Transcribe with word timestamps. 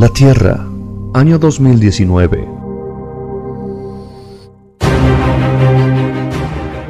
La 0.00 0.08
Tierra, 0.08 0.66
año 1.12 1.38
2019. 1.38 2.48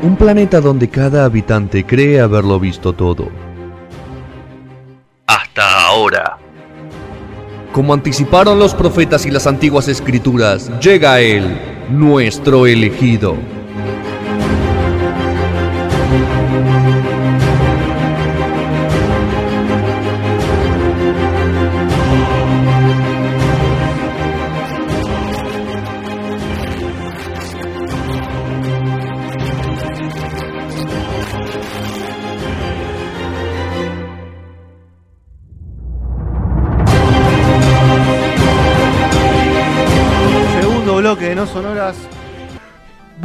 Un 0.00 0.16
planeta 0.16 0.60
donde 0.60 0.88
cada 0.88 1.24
habitante 1.24 1.84
cree 1.84 2.20
haberlo 2.20 2.60
visto 2.60 2.92
todo. 2.92 3.28
Hasta 5.26 5.86
ahora. 5.88 6.38
Como 7.72 7.94
anticiparon 7.94 8.60
los 8.60 8.74
profetas 8.74 9.26
y 9.26 9.32
las 9.32 9.48
antiguas 9.48 9.88
escrituras, 9.88 10.70
llega 10.78 11.18
Él, 11.18 11.58
nuestro 11.90 12.68
elegido. 12.68 13.34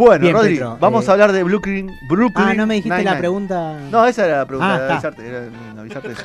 Bueno, 0.06 0.22
Bien, 0.22 0.36
Rodri, 0.36 0.54
Petro, 0.54 0.78
vamos 0.80 1.06
eh, 1.06 1.10
a 1.10 1.14
hablar 1.14 1.32
de 1.32 1.44
Brooklyn. 1.44 1.92
Brooklyn 2.08 2.48
Ah, 2.48 2.54
no 2.54 2.68
me 2.68 2.76
dijiste 2.76 3.04
la 3.04 3.18
pregunta. 3.18 3.80
No, 3.92 4.06
esa 4.06 4.26
era 4.26 4.38
la 4.38 4.46
pregunta, 4.46 4.76
Ah, 4.88 4.92
avisarte, 4.94 5.28
era 5.28 5.42
mm, 5.76 5.80
avisarte 5.80 6.12
eso. 6.12 6.22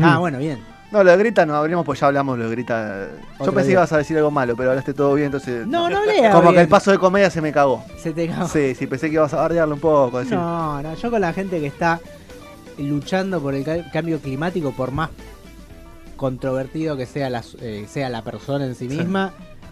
Ah, 0.00 0.18
bueno, 0.18 0.38
bien. 0.38 0.58
No, 0.92 1.02
lo 1.02 1.10
de 1.10 1.16
Grita 1.16 1.44
no 1.44 1.56
abrimos, 1.56 1.84
pues 1.84 1.98
ya 1.98 2.06
hablamos 2.06 2.38
lo 2.38 2.44
de 2.44 2.50
Grita. 2.50 3.08
Yo 3.40 3.52
pensé 3.52 3.68
que 3.68 3.72
ibas 3.72 3.92
a 3.92 3.98
decir 3.98 4.16
algo 4.16 4.30
malo, 4.30 4.54
pero 4.56 4.70
hablaste 4.70 4.94
todo 4.94 5.14
bien, 5.14 5.26
entonces. 5.26 5.66
No, 5.66 5.88
no 5.88 5.98
hablé. 5.98 6.30
Como 6.30 6.52
que 6.52 6.60
el 6.60 6.68
paso 6.68 6.90
de 6.92 6.98
comedia 6.98 7.30
se 7.30 7.40
me 7.40 7.50
cagó. 7.52 7.82
Se 7.98 8.12
te 8.12 8.28
cagó. 8.28 8.46
Sí, 8.46 8.74
sí, 8.74 8.86
pensé 8.86 9.08
que 9.08 9.14
ibas 9.14 9.32
a 9.34 9.38
bardearlo 9.38 9.74
un 9.74 9.80
poco. 9.80 10.18
Decir. 10.20 10.36
No, 10.36 10.82
no, 10.82 10.94
yo 10.94 11.10
con 11.10 11.20
la 11.20 11.32
gente 11.32 11.58
que 11.60 11.66
está 11.66 11.98
luchando 12.78 13.40
por 13.40 13.54
el 13.54 13.64
ca- 13.64 13.90
cambio 13.90 14.20
climático, 14.20 14.70
por 14.72 14.92
más 14.92 15.10
controvertido 16.16 16.96
que 16.96 17.06
sea 17.06 17.28
la, 17.28 17.42
eh, 17.60 17.86
sea 17.88 18.08
la 18.08 18.22
persona 18.22 18.64
en 18.64 18.74
sí 18.74 18.88
Sí. 18.88 18.96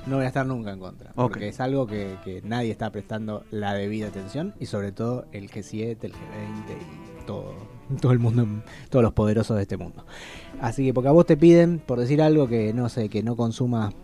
No 0.07 0.17
voy 0.17 0.25
a 0.25 0.29
estar 0.29 0.47
nunca 0.47 0.73
en 0.73 0.79
contra. 0.79 1.13
Porque 1.15 1.49
es 1.49 1.61
algo 1.61 1.87
que, 1.87 2.17
que 2.25 2.43
nadie 2.43 2.71
está 2.71 2.91
prestando 2.91 3.45
la 3.51 3.75
debida 3.75 4.09
atención 4.09 4.55
y 4.59 4.67
sobre 4.67 4.93
todo 4.93 5.27
el 5.33 5.51
G7, 5.51 5.99
el 6.03 6.13
G20 6.13 6.17
y 7.21 7.27
todo, 7.27 7.55
todo 8.01 8.13
el 8.13 8.19
mundo, 8.19 8.47
todos 8.91 9.03
los 9.03 9.13
poderosos 9.13 9.57
de 9.57 9.63
este 9.63 9.77
mundo. 9.77 10.05
Así 10.61 10.85
que 10.87 10.95
porque 10.95 11.09
a 11.09 11.13
vos 11.13 11.27
te 11.27 11.37
piden 11.37 11.79
por 11.79 11.99
decir 11.99 12.21
algo 12.23 12.49
que 12.49 12.73
no 12.73 12.89
sé, 12.89 13.09
que 13.09 13.23
no 13.23 13.37
consumas 13.37 13.95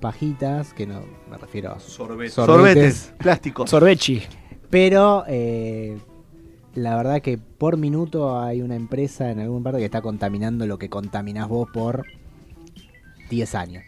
pajitas, 0.00 0.72
que 0.72 0.86
no 0.86 1.00
me 1.30 1.38
refiero 1.38 1.72
a 1.72 1.80
Sorbete. 1.80 2.30
Sorbetes, 2.30 3.14
plásticos. 3.18 3.70
Sorbechi. 3.70 4.22
pero 4.70 5.24
eh, 5.26 5.98
la 6.74 6.96
verdad 6.96 7.22
que 7.22 7.38
por 7.38 7.78
minuto 7.78 8.38
hay 8.38 8.60
una 8.60 8.76
empresa 8.76 9.30
en 9.30 9.40
algún 9.40 9.62
parte 9.62 9.78
que 9.78 9.86
está 9.86 10.02
contaminando 10.02 10.66
lo 10.66 10.78
que 10.78 10.90
contaminás 10.90 11.48
vos 11.48 11.68
por 11.72 12.04
10 13.30 13.54
años. 13.54 13.84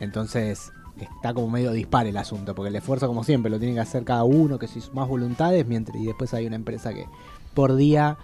Entonces 0.00 0.72
está 1.04 1.34
como 1.34 1.48
medio 1.50 1.72
dispar 1.72 2.06
el 2.06 2.16
asunto, 2.16 2.54
porque 2.54 2.68
el 2.68 2.76
esfuerzo 2.76 3.06
como 3.06 3.24
siempre 3.24 3.50
lo 3.50 3.58
tiene 3.58 3.74
que 3.74 3.80
hacer 3.80 4.04
cada 4.04 4.24
uno, 4.24 4.58
que 4.58 4.66
si 4.68 4.80
más 4.92 5.08
voluntades, 5.08 5.66
mientras 5.66 5.96
y 6.00 6.06
después 6.06 6.32
hay 6.34 6.46
una 6.46 6.56
empresa 6.56 6.92
que 6.94 7.06
por 7.54 7.76
día 7.76 8.16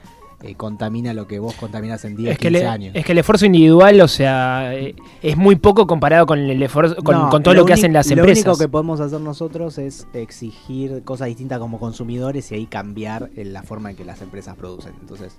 eh, 0.42 0.55
contamina 0.55 1.14
lo 1.14 1.27
que 1.27 1.38
vos 1.38 1.54
contaminás 1.54 2.04
en 2.04 2.14
10, 2.14 2.32
Es 2.32 2.38
que, 2.38 2.48
15 2.48 2.62
le- 2.62 2.69
años. 2.69 2.94
es 2.94 3.06
que 3.06 3.12
el 3.12 3.19
esfuerzo 3.19 3.47
individual, 3.47 3.98
o 4.02 4.08
sea, 4.08 4.74
eh, 4.74 4.94
es 5.22 5.36
muy 5.36 5.56
poco 5.56 5.86
comparado 5.86 6.27
con 6.27 6.38
el 6.38 6.62
esfuerzo, 6.62 6.97
con, 7.02 7.14
No, 7.16 7.28
con 7.30 7.42
todo 7.42 7.54
lo, 7.54 7.64
que 7.64 7.72
hacen 7.72 7.92
las 7.94 8.06
Lo 8.08 8.19
empresas. 8.19 8.44
único 8.44 8.58
que 8.58 8.69
podemos 8.69 9.00
hacer 9.00 9.19
nosotros 9.20 9.78
es 9.78 10.06
exigir 10.12 11.03
cosas 11.04 11.28
distintas 11.28 11.58
como 11.58 11.78
consumidores 11.78 12.53
y 12.53 12.56
ahí 12.56 12.66
cambiar 12.66 13.31
la 13.34 13.62
forma 13.62 13.91
en 13.91 13.97
que 13.97 14.04
las 14.04 14.20
empresas 14.20 14.56
producen. 14.56 14.93
Entonces, 15.00 15.37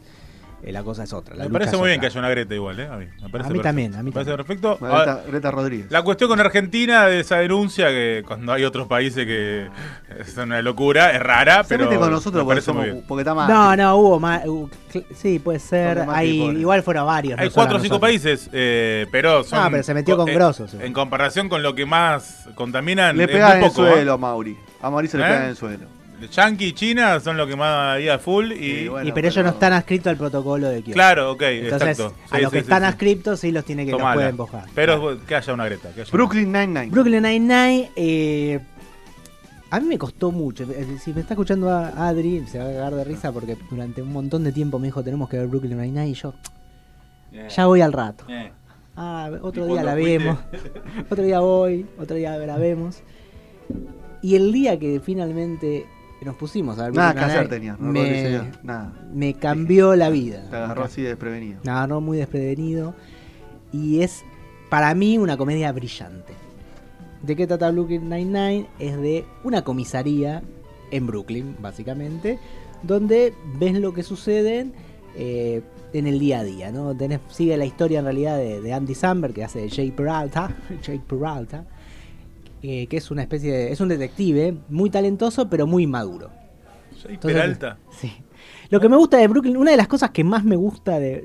la 0.72 0.84
cosa 0.84 1.04
es 1.04 1.14
otra. 1.14 1.36
La 1.36 1.46
Me 1.46 1.50
parece 1.52 1.78
muy 1.78 1.88
bien 1.90 2.00
que 2.00 2.08
haya 2.08 2.20
una 2.20 2.30
Greta 2.30 2.54
igual, 2.56 2.80
¿eh? 2.80 2.88
A 2.88 2.98
mí, 2.98 3.06
me 3.22 3.30
parece 3.30 3.50
A 3.50 3.54
mí 3.54 3.60
también, 3.60 3.96
a 3.96 4.00
mí 4.00 4.06
Me 4.06 4.12
parece 4.12 4.32
también. 4.36 4.60
perfecto. 4.60 5.28
Greta, 5.28 5.52
Rodríguez. 5.52 5.92
la 5.92 6.02
cuestión 6.04 6.30
con 6.30 6.40
Argentina 6.40 7.06
de 7.08 7.20
esa 7.20 7.38
denuncia, 7.38 7.88
que 7.90 8.24
cuando 8.26 8.54
hay 8.54 8.64
otros 8.66 8.88
países 8.88 9.26
que 9.26 9.68
es 10.20 10.38
una 10.38 10.62
locura, 10.62 11.12
es 11.12 11.22
rara, 11.22 11.64
Se 11.64 11.70
pero. 11.70 11.86
mete 11.86 11.98
con 12.00 12.12
nosotros 12.12 12.44
me 12.44 12.48
parece 12.50 12.72
somos- 12.72 13.04
porque 13.08 13.22
está 13.22 13.34
mal. 13.34 13.48
No, 13.50 13.76
no, 13.76 13.96
hubo 13.98 14.20
más. 14.20 14.44
sí, 15.16 15.40
puede 15.40 15.60
ser. 15.60 16.06
Más 16.06 16.18
Hay, 16.18 16.42
igual 16.42 16.84
fueron 16.84 17.06
varios. 17.06 17.40
Hay 17.40 17.48
no 17.50 17.54
cuatro 17.54 17.78
o 17.78 17.80
cinco 17.80 18.00
países, 18.00 18.50
eh, 18.54 19.06
pero 19.12 19.44
son. 19.44 19.60
Ah, 19.60 19.68
pero 19.72 19.84
se 19.84 19.94
metió 19.94 20.18
con 20.18 20.28
eh, 20.30 20.34
grosos. 20.34 20.74
En 20.74 20.94
comparación 20.94 21.50
con 21.50 21.64
lo 21.64 21.76
que 21.76 21.86
más 21.86 22.48
contaminan. 22.56 23.18
Le 23.18 23.28
pegan 23.28 23.58
en 23.58 23.64
el 23.64 23.70
poco, 23.70 23.86
¿eh? 23.88 23.92
suelo 23.94 24.14
a 24.14 24.18
Mauri. 24.18 24.58
Mauricio 24.82 25.20
le 25.20 25.26
¿Eh? 25.26 25.28
pegan 25.30 25.44
en 25.44 25.50
el 25.50 25.56
suelo. 25.56 25.97
Yankee 26.32 26.66
y 26.68 26.74
China 26.74 27.20
son 27.20 27.38
los 27.38 27.48
que 27.48 27.56
más 27.56 27.96
había 27.96 28.16
a 28.16 28.20
full. 28.20 28.52
Y, 28.52 28.56
Y 28.84 28.88
bueno, 28.88 29.08
Y 29.08 29.12
pero 29.12 29.28
ellos 29.28 29.44
no 29.44 29.52
están 29.52 29.74
adscritos 29.74 30.08
al 30.08 30.18
protocolo 30.18 30.68
de 30.70 30.82
Kioto. 30.82 30.94
Claro, 30.96 31.32
ok, 31.32 31.42
Entonces, 31.44 31.90
exacto. 32.00 32.16
a 32.32 32.36
Sí, 32.38 32.42
los 32.44 32.52
que 32.52 32.58
sí, 32.60 32.64
están 32.64 32.80
sí, 32.80 32.84
sí. 32.86 32.90
adscriptos 32.90 33.40
sí 33.40 33.52
los 33.52 33.66
tiene 33.66 33.86
que 33.86 33.92
los 33.92 34.02
pueden 34.02 34.30
empujar. 34.30 34.66
Pero 34.74 35.00
Claro. 35.02 35.26
que 35.26 35.36
haya 35.36 35.54
una 35.54 35.66
Greta. 35.66 35.90
Que 35.94 36.02
haya 36.02 36.12
Brooklyn 36.12 36.52
Nine-Nine. 36.52 36.88
Brooklyn 36.90 37.22
Nine-Nine, 37.24 37.92
eh, 37.96 38.60
a 39.70 39.80
mí 39.80 39.88
me 39.88 39.98
costó 39.98 40.32
mucho. 40.32 40.64
Eh, 40.64 40.98
Si 41.04 41.14
me 41.14 41.22
está 41.22 41.34
escuchando 41.34 41.70
a 41.70 42.08
Adri, 42.08 42.46
se 42.48 42.58
va 42.60 42.66
a 42.66 42.68
cagar 42.72 42.96
de 42.96 43.04
risa 43.04 43.32
porque 43.32 43.58
durante 43.70 44.02
un 44.02 44.12
montón 44.14 44.44
de 44.44 44.52
tiempo 44.52 44.80
me 44.80 44.88
dijo 44.88 45.04
tenemos 45.04 45.30
que 45.30 45.38
ver 45.38 45.48
Brooklyn 45.48 45.78
Nine-Nine 45.78 46.10
y 46.10 46.14
yo 46.14 46.34
ya 47.56 47.66
voy 47.68 47.82
al 47.82 47.94
rato. 47.94 48.24
Ah, 48.96 49.30
otro 49.44 49.66
¿Y 49.68 49.74
día 49.74 49.84
la 49.84 49.92
fuiste? 49.94 50.18
vemos. 50.18 50.40
otro 51.12 51.24
día 51.24 51.40
voy, 51.40 51.86
otro 52.00 52.16
día 52.16 52.36
la 52.38 52.58
vemos. 52.58 53.04
Y 54.24 54.36
el 54.36 54.52
día 54.52 54.80
que 54.80 55.00
finalmente 55.04 55.86
nos 56.26 56.36
pusimos 56.36 56.78
a 56.80 56.86
ver 56.86 56.96
Nada 56.96 57.14
que 57.14 57.20
hacer. 57.20 57.64
No, 57.80 57.92
me. 57.92 58.42
Nada. 58.64 58.94
me 59.14 59.34
cambió 59.36 59.96
la 59.96 60.10
vida. 60.10 60.44
Te 60.50 60.56
agarró 60.56 60.84
así 60.84 61.02
desprevenido. 61.02 61.60
Me 61.64 61.72
agarró 61.72 62.02
muy 62.02 62.18
desprevenido. 62.18 62.94
Y 63.72 64.02
es, 64.02 64.24
para 64.70 64.94
mí, 64.96 65.18
una 65.18 65.38
comedia 65.38 65.72
brillante. 65.72 66.34
¿De 67.22 67.36
qué 67.36 67.48
trata 67.48 67.72
Brooklyn 67.72 68.10
Nine-Nine? 68.10 68.68
Es 68.80 68.98
de 69.00 69.26
una 69.44 69.64
comisaría 69.64 70.42
en 70.92 71.06
Brooklyn, 71.08 71.56
básicamente, 71.60 72.40
donde 72.84 73.34
ves 73.60 73.74
lo 73.80 73.94
que 73.94 74.04
sucede 74.04 74.68
eh, 75.16 75.62
en 75.94 76.08
el 76.08 76.20
día 76.20 76.40
a 76.40 76.44
día. 76.44 76.72
¿no? 76.72 76.94
Tenés- 76.96 77.20
sigue 77.30 77.58
la 77.58 77.66
historia 77.66 78.00
en 78.00 78.06
realidad 78.06 78.38
de, 78.38 78.62
de 78.62 78.74
Andy 78.74 78.96
Samberg, 78.96 79.34
que 79.34 79.44
hace 79.44 79.60
de 79.60 79.70
Jake 79.70 79.92
Peralta, 79.94 80.56
Jake 80.84 81.02
Peralta 81.08 81.66
eh, 82.62 82.88
que 82.88 82.98
es 82.98 83.12
una 83.12 83.22
especie 83.24 83.52
de... 83.52 83.72
es 83.72 83.80
un 83.82 83.90
detective 83.90 84.56
muy 84.70 84.90
talentoso, 84.90 85.50
pero 85.50 85.68
muy 85.68 85.88
maduro. 85.88 86.30
Entonces, 87.08 87.20
Peralta. 87.20 87.78
Sí. 87.92 88.12
Lo 88.70 88.80
que 88.82 88.90
me 88.90 88.98
gusta 88.98 89.18
de 89.18 89.28
Brooklyn, 89.28 89.56
una 89.56 89.72
de 89.72 89.78
las 89.78 89.88
cosas 89.88 90.10
que 90.12 90.24
más 90.24 90.44
me 90.44 90.56
gusta 90.56 91.00
de 91.00 91.24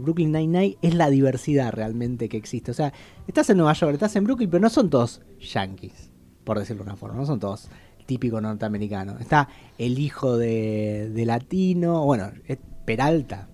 Brooklyn 0.00 0.30
Nine-Nine 0.30 0.76
es 0.80 0.94
la 0.94 1.10
diversidad 1.10 1.72
realmente 1.72 2.28
que 2.28 2.36
existe. 2.36 2.70
O 2.70 2.74
sea, 2.74 2.92
estás 3.26 3.50
en 3.50 3.56
Nueva 3.56 3.72
York, 3.72 3.94
estás 3.94 4.14
en 4.16 4.24
Brooklyn, 4.24 4.48
pero 4.48 4.60
no 4.60 4.70
son 4.70 4.88
todos 4.90 5.20
yankees, 5.40 6.10
por 6.44 6.58
decirlo 6.58 6.84
de 6.84 6.90
una 6.90 6.96
forma, 6.96 7.16
no 7.16 7.26
son 7.26 7.40
todos 7.40 7.68
típicos 8.06 8.40
norteamericanos. 8.40 9.20
Está 9.20 9.48
el 9.76 9.98
hijo 9.98 10.36
de, 10.38 11.10
de 11.12 11.24
latino, 11.24 12.04
bueno, 12.04 12.30
es 12.46 12.58
Peralta. 12.84 13.48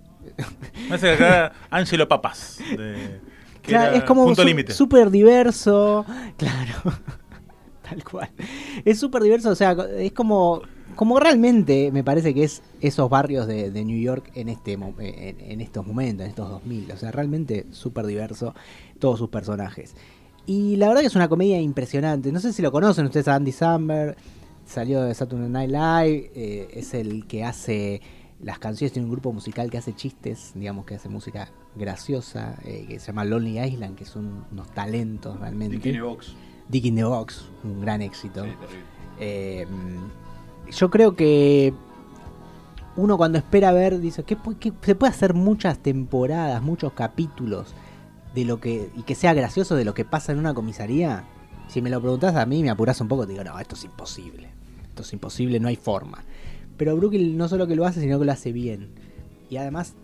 Me 0.88 0.94
hace 0.96 1.12
acá 1.12 1.52
Angelo 1.70 2.06
Papas. 2.08 2.58
de- 2.76 3.20
que 3.64 3.70
Claro, 3.72 3.90
era 3.90 3.98
es 3.98 4.04
como 4.04 4.24
punto 4.24 4.42
su- 4.42 4.72
súper 4.72 5.10
diverso, 5.10 6.04
claro, 6.36 6.74
tal 7.88 8.04
cual. 8.04 8.30
Es 8.84 8.98
súper 8.98 9.22
diverso, 9.22 9.50
o 9.50 9.54
sea, 9.54 9.72
es 9.98 10.12
como, 10.12 10.62
como 10.94 11.18
realmente 11.18 11.90
me 11.92 12.04
parece 12.04 12.34
que 12.34 12.44
es 12.44 12.62
esos 12.80 13.08
barrios 13.10 13.46
de, 13.46 13.70
de 13.70 13.84
New 13.84 13.98
York 13.98 14.30
en, 14.34 14.48
este, 14.48 14.72
en 14.74 15.60
estos 15.60 15.86
momentos, 15.86 16.24
en 16.24 16.30
estos 16.30 16.48
2000. 16.48 16.92
O 16.92 16.96
sea, 16.96 17.10
realmente 17.10 17.66
súper 17.70 18.06
diverso 18.06 18.54
todos 18.98 19.18
sus 19.18 19.28
personajes. 19.30 19.94
Y 20.46 20.76
la 20.76 20.88
verdad 20.88 21.00
que 21.00 21.06
es 21.06 21.16
una 21.16 21.28
comedia 21.28 21.58
impresionante. 21.60 22.30
No 22.30 22.38
sé 22.40 22.52
si 22.52 22.60
lo 22.60 22.70
conocen 22.70 23.06
ustedes 23.06 23.28
a 23.28 23.34
Andy 23.34 23.52
Samberg, 23.52 24.16
salió 24.66 25.02
de 25.02 25.14
Saturday 25.14 25.48
Night 25.48 25.70
Live, 25.70 26.30
eh, 26.34 26.68
es 26.74 26.92
el 26.94 27.26
que 27.26 27.44
hace 27.44 28.02
las 28.42 28.58
canciones, 28.58 28.92
tiene 28.92 29.06
un 29.06 29.12
grupo 29.12 29.32
musical 29.32 29.70
que 29.70 29.78
hace 29.78 29.94
chistes, 29.94 30.52
digamos 30.54 30.84
que 30.84 30.96
hace 30.96 31.08
música 31.08 31.50
graciosa, 31.74 32.56
eh, 32.64 32.84
que 32.88 32.98
se 32.98 33.08
llama 33.08 33.24
Lonely 33.24 33.60
Island, 33.60 33.96
que 33.96 34.04
son 34.04 34.44
unos 34.52 34.70
talentos 34.70 35.38
realmente. 35.40 35.76
Dick 35.76 35.86
in 35.86 35.92
the 35.94 36.00
Box. 36.02 36.34
Dick 36.68 36.84
in 36.84 36.96
the 36.96 37.04
Box, 37.04 37.44
un 37.62 37.80
gran 37.80 38.02
éxito. 38.02 38.44
Sí. 38.44 38.50
Eh, 39.20 39.66
yo 40.70 40.90
creo 40.90 41.14
que 41.14 41.72
uno 42.96 43.16
cuando 43.16 43.38
espera 43.38 43.72
ver 43.72 44.00
dice 44.00 44.22
que, 44.22 44.36
se 44.82 44.94
puede 44.94 45.10
hacer 45.10 45.34
muchas 45.34 45.78
temporadas, 45.78 46.62
muchos 46.62 46.92
capítulos 46.92 47.74
de 48.34 48.44
lo 48.44 48.60
que 48.60 48.90
y 48.96 49.02
que 49.02 49.14
sea 49.14 49.34
gracioso 49.34 49.76
de 49.76 49.84
lo 49.84 49.94
que 49.94 50.04
pasa 50.04 50.32
en 50.32 50.38
una 50.38 50.54
comisaría. 50.54 51.24
Si 51.68 51.80
me 51.80 51.90
lo 51.90 52.00
preguntás 52.00 52.36
a 52.36 52.46
mí, 52.46 52.62
me 52.62 52.70
apurás 52.70 53.00
un 53.00 53.08
poco, 53.08 53.26
te 53.26 53.32
digo, 53.32 53.44
no, 53.44 53.58
esto 53.58 53.74
es 53.74 53.84
imposible. 53.84 54.48
Esto 54.84 55.02
es 55.02 55.12
imposible, 55.12 55.58
no 55.60 55.68
hay 55.68 55.76
forma. 55.76 56.24
Pero 56.76 56.96
Brooklyn 56.96 57.36
no 57.36 57.48
solo 57.48 57.66
que 57.66 57.74
lo 57.74 57.84
hace, 57.84 58.00
sino 58.00 58.18
que 58.18 58.24
lo 58.24 58.32
hace 58.32 58.52
bien. 58.52 58.90
Y 59.48 59.56
además, 59.56 59.94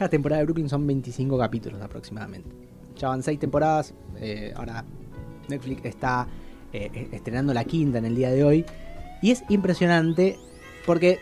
cada 0.00 0.08
temporada 0.08 0.38
de 0.40 0.46
Brooklyn 0.46 0.66
son 0.70 0.86
25 0.86 1.36
capítulos 1.36 1.82
aproximadamente. 1.82 2.48
Ya 2.96 3.08
van 3.08 3.22
seis 3.22 3.38
temporadas. 3.38 3.92
eh, 4.16 4.50
ahora 4.56 4.82
Netflix 5.46 5.84
está 5.84 6.26
eh, 6.72 7.08
estrenando 7.12 7.52
la 7.52 7.64
quinta 7.64 7.98
en 7.98 8.06
el 8.06 8.14
día 8.16 8.30
de 8.30 8.42
hoy. 8.42 8.64
Y 9.20 9.30
es 9.30 9.44
impresionante 9.50 10.38
porque 10.86 11.18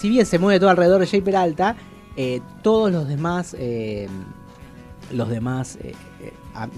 si 0.00 0.08
bien 0.08 0.24
se 0.24 0.38
mueve 0.38 0.58
todo 0.60 0.70
alrededor 0.70 1.02
de 1.02 1.08
Jay 1.08 1.20
Peralta, 1.20 1.76
eh, 2.16 2.40
todos 2.62 2.90
los 2.90 3.06
demás, 3.06 3.54
eh, 3.58 4.08
los 5.12 5.28
demás, 5.28 5.76
eh, 5.82 5.92
eh, 6.22 6.32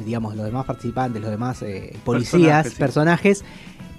digamos, 0.05 0.35
los 0.35 0.47
demás 0.47 0.67
participantes, 0.67 1.23
los 1.23 1.31
demás 1.31 1.63
eh, 1.63 1.97
policías, 2.05 2.65
Personajes, 2.65 2.73
sí. 2.73 2.79
personajes, 2.81 3.45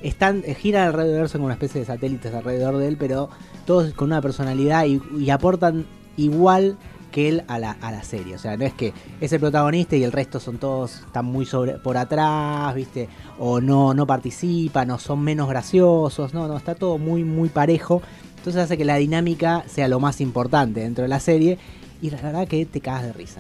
están 0.04 0.44
eh, 0.46 0.56
giran 0.56 0.88
alrededor, 0.90 1.30
son 1.30 1.40
como 1.40 1.46
una 1.46 1.54
especie 1.54 1.80
de 1.80 1.88
satélites 1.88 2.34
alrededor 2.34 2.76
de 2.76 2.90
él, 2.90 2.98
pero 2.98 3.30
todos 3.66 3.94
con 3.94 4.10
una 4.10 4.22
personalidad 4.22 4.84
y, 4.88 5.02
y 5.18 5.30
aportan 5.30 5.86
igual 6.18 6.78
que 7.16 7.30
él 7.30 7.44
a 7.48 7.60
la, 7.60 7.72
a 7.72 7.94
la 7.94 8.04
serie. 8.04 8.36
O 8.36 8.38
sea, 8.38 8.58
no 8.58 8.66
es 8.66 8.74
que 8.74 8.92
es 9.22 9.32
el 9.32 9.40
protagonista 9.40 9.96
y 9.96 10.04
el 10.04 10.12
resto 10.12 10.38
son 10.42 10.58
todos, 10.58 10.96
están 11.06 11.24
muy 11.24 11.46
sobre, 11.46 11.76
por 11.76 11.96
atrás, 11.96 12.76
¿viste? 12.76 13.08
O 13.40 13.62
no, 13.62 13.94
no 13.94 14.06
participan, 14.06 14.92
o 14.92 15.00
son 15.00 15.22
menos 15.22 15.48
graciosos. 15.48 16.34
No, 16.34 16.50
no, 16.50 16.58
está 16.58 16.76
todo 16.76 16.98
muy, 16.98 17.24
muy 17.24 17.48
parejo. 17.48 18.02
Entonces 18.36 18.62
hace 18.62 18.78
que 18.78 18.84
la 18.84 18.98
dinámica 18.98 19.64
sea 19.66 19.88
lo 19.88 20.02
más 20.02 20.20
importante 20.20 20.82
dentro 20.82 21.04
de 21.04 21.08
la 21.08 21.22
serie. 21.22 21.58
Y 22.02 22.10
la 22.10 22.18
verdad 22.22 22.50
que 22.50 22.66
te 22.66 22.82
cagas 22.82 23.04
de 23.04 23.14
risa. 23.14 23.40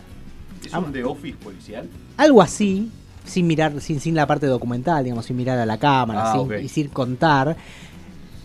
¿Es 0.65 0.73
un 0.73 0.93
The 0.93 1.03
Office 1.03 1.35
policial? 1.43 1.89
Algo 2.15 2.41
así, 2.41 2.89
sin 3.25 3.45
mirar, 3.45 3.81
sin, 3.81 3.99
sin 3.99 4.15
la 4.15 4.25
parte 4.25 4.45
documental, 4.47 5.03
digamos, 5.03 5.25
sin 5.25 5.35
mirar 5.35 5.59
a 5.59 5.65
la 5.65 5.77
cámara, 5.77 6.31
Ah, 6.31 6.31
sin, 6.31 6.41
ok. 6.43 6.53
y 6.63 6.69
sin 6.69 6.87
contar. 6.87 7.57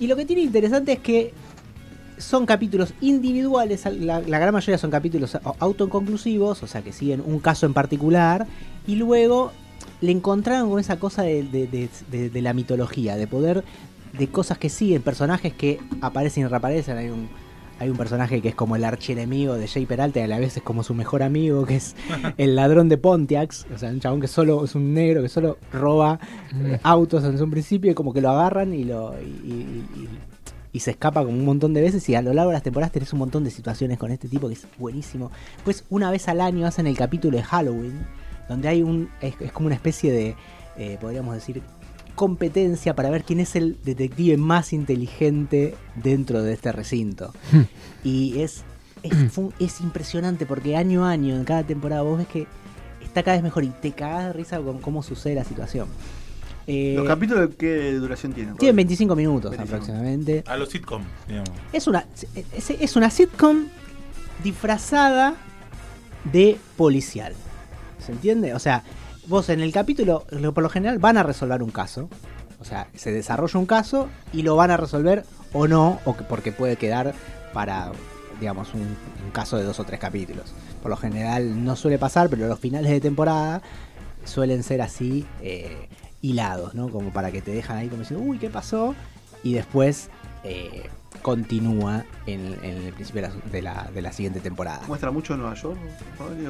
Y 0.00 0.08
lo 0.08 0.16
que 0.16 0.24
tiene 0.24 0.42
interesante 0.42 0.90
es 0.94 0.98
que 0.98 1.32
son 2.20 2.46
capítulos 2.46 2.94
individuales, 3.00 3.84
la, 3.98 4.20
la 4.20 4.38
gran 4.38 4.52
mayoría 4.54 4.78
son 4.78 4.90
capítulos 4.90 5.34
au- 5.36 5.54
autoconclusivos, 5.58 6.62
o 6.62 6.66
sea 6.66 6.82
que 6.82 6.92
siguen 6.92 7.22
un 7.24 7.38
caso 7.40 7.66
en 7.66 7.72
particular, 7.74 8.46
y 8.86 8.96
luego 8.96 9.52
le 10.00 10.12
encontraron 10.12 10.70
con 10.70 10.78
esa 10.80 10.98
cosa 10.98 11.22
de, 11.22 11.42
de- 11.42 11.66
de- 11.66 11.88
de- 12.10 12.30
de 12.30 12.42
la 12.42 12.52
mitología, 12.54 13.16
de 13.16 13.26
poder, 13.26 13.64
de 14.16 14.28
cosas 14.28 14.58
que 14.58 14.68
siguen, 14.68 15.02
personajes 15.02 15.52
que 15.54 15.78
aparecen 16.00 16.44
y 16.44 16.46
reaparecen. 16.46 16.96
Hay 16.96 17.08
un, 17.10 17.28
hay 17.78 17.88
un 17.88 17.96
personaje 17.96 18.42
que 18.42 18.48
es 18.48 18.54
como 18.54 18.76
el 18.76 18.84
archienemigo 18.84 19.54
de 19.54 19.66
Jay 19.68 19.86
Peralta 19.86 20.20
y 20.20 20.22
a 20.22 20.26
la 20.26 20.38
vez 20.38 20.56
es 20.56 20.62
como 20.62 20.82
su 20.82 20.92
mejor 20.94 21.22
amigo, 21.22 21.64
que 21.64 21.76
es 21.76 21.96
el 22.36 22.56
ladrón 22.56 22.88
de 22.88 22.98
Pontiacs, 22.98 23.66
o 23.74 23.78
sea, 23.78 23.90
un 23.90 24.00
chabón 24.00 24.20
que 24.20 24.28
solo 24.28 24.64
es 24.64 24.74
un 24.74 24.92
negro 24.94 25.22
que 25.22 25.28
solo 25.28 25.56
roba 25.72 26.18
eh, 26.62 26.78
autos 26.82 27.24
en 27.24 27.40
un 27.42 27.50
principio 27.50 27.90
y 27.90 27.94
como 27.94 28.12
que 28.12 28.20
lo 28.20 28.30
agarran 28.30 28.74
y 28.74 28.84
lo 28.84 29.14
y, 29.22 29.26
y- 29.50 30.08
y- 30.72 30.80
se 30.80 30.90
escapa 30.92 31.24
como 31.24 31.36
un 31.36 31.44
montón 31.44 31.72
de 31.74 31.80
veces 31.80 32.08
y 32.08 32.14
a 32.14 32.22
lo 32.22 32.32
largo 32.32 32.50
de 32.50 32.54
las 32.54 32.62
temporadas 32.62 32.92
tenés 32.92 33.12
un 33.12 33.18
montón 33.20 33.44
de 33.44 33.50
situaciones 33.50 33.98
con 33.98 34.10
este 34.10 34.28
tipo 34.28 34.48
que 34.48 34.54
es 34.54 34.66
buenísimo. 34.78 35.30
Pues 35.64 35.84
una 35.90 36.10
vez 36.10 36.28
al 36.28 36.40
año 36.40 36.66
hacen 36.66 36.86
el 36.86 36.96
capítulo 36.96 37.36
de 37.36 37.42
Halloween, 37.42 38.06
donde 38.48 38.68
hay 38.68 38.82
un 38.82 39.08
es, 39.20 39.34
es 39.40 39.52
como 39.52 39.66
una 39.66 39.74
especie 39.76 40.12
de 40.12 40.36
eh, 40.76 40.98
podríamos 41.00 41.34
decir 41.34 41.62
competencia 42.14 42.94
para 42.94 43.10
ver 43.10 43.24
quién 43.24 43.40
es 43.40 43.56
el 43.56 43.78
detective 43.84 44.36
más 44.36 44.72
inteligente 44.72 45.74
dentro 45.96 46.42
de 46.42 46.52
este 46.52 46.72
recinto. 46.72 47.32
y 48.04 48.40
es 48.40 48.62
es, 49.02 49.12
es 49.58 49.80
impresionante 49.80 50.46
porque 50.46 50.76
año 50.76 51.04
a 51.04 51.10
año 51.10 51.36
en 51.36 51.44
cada 51.44 51.62
temporada 51.64 52.02
vos 52.02 52.18
ves 52.18 52.26
que 52.28 52.46
está 53.04 53.22
cada 53.22 53.36
vez 53.36 53.42
mejor 53.42 53.64
y 53.64 53.68
te 53.68 53.92
cagás 53.92 54.26
de 54.26 54.32
risa 54.32 54.60
con 54.60 54.78
cómo 54.78 55.02
sucede 55.02 55.34
la 55.34 55.44
situación. 55.44 55.88
Eh, 56.66 56.94
¿Los 56.96 57.06
capítulos 57.06 57.50
qué 57.58 57.92
duración 57.94 58.32
tienen? 58.32 58.56
tienen 58.56 58.74
Rodri? 58.74 58.84
25 58.84 59.16
minutos 59.16 59.50
25. 59.50 59.74
aproximadamente. 59.76 60.44
A 60.46 60.56
los 60.56 60.68
sitcom, 60.68 61.02
digamos. 61.26 61.50
Es 61.72 61.86
una, 61.86 62.04
es, 62.54 62.70
es 62.70 62.96
una 62.96 63.10
sitcom 63.10 63.64
disfrazada 64.44 65.34
de 66.32 66.58
policial. 66.76 67.34
¿Se 68.04 68.12
entiende? 68.12 68.54
O 68.54 68.58
sea, 68.58 68.82
vos 69.26 69.48
en 69.48 69.60
el 69.60 69.72
capítulo, 69.72 70.24
lo- 70.30 70.52
por 70.54 70.62
lo 70.62 70.68
general, 70.70 70.98
van 70.98 71.16
a 71.16 71.22
resolver 71.22 71.62
un 71.62 71.70
caso. 71.70 72.08
O 72.60 72.64
sea, 72.64 72.88
se 72.94 73.10
desarrolla 73.10 73.58
un 73.58 73.66
caso 73.66 74.08
y 74.32 74.42
lo 74.42 74.54
van 74.56 74.70
a 74.70 74.76
resolver 74.76 75.24
o 75.52 75.66
no, 75.66 75.98
o 76.04 76.16
que- 76.16 76.24
porque 76.24 76.52
puede 76.52 76.76
quedar 76.76 77.14
para, 77.52 77.90
digamos, 78.38 78.74
un, 78.74 78.80
un 78.82 79.30
caso 79.32 79.56
de 79.56 79.64
dos 79.64 79.80
o 79.80 79.84
tres 79.84 79.98
capítulos. 79.98 80.52
Por 80.82 80.90
lo 80.90 80.96
general 80.96 81.64
no 81.64 81.74
suele 81.76 81.98
pasar, 81.98 82.28
pero 82.28 82.46
los 82.48 82.58
finales 82.60 82.90
de 82.90 83.00
temporada 83.00 83.62
suelen 84.24 84.62
ser 84.62 84.82
así 84.82 85.26
eh, 85.42 85.88
hilados, 86.22 86.74
¿no? 86.74 86.88
Como 86.88 87.10
para 87.12 87.30
que 87.32 87.40
te 87.42 87.50
dejan 87.52 87.78
ahí 87.78 87.88
como 87.88 88.00
diciendo, 88.02 88.24
uy, 88.26 88.38
¿qué 88.38 88.50
pasó? 88.50 88.94
Y 89.42 89.54
después 89.54 90.10
eh, 90.44 90.84
continúa 91.22 92.04
en, 92.26 92.56
en 92.62 92.82
el 92.86 92.92
principio 92.92 93.22
de 93.22 93.28
la, 93.28 93.34
de 93.52 93.62
la- 93.62 93.90
de 93.94 94.02
la 94.02 94.12
siguiente 94.12 94.40
temporada. 94.40 94.82
¿Muestra 94.86 95.10
mucho 95.10 95.36
Nueva 95.36 95.54
York, 95.54 95.78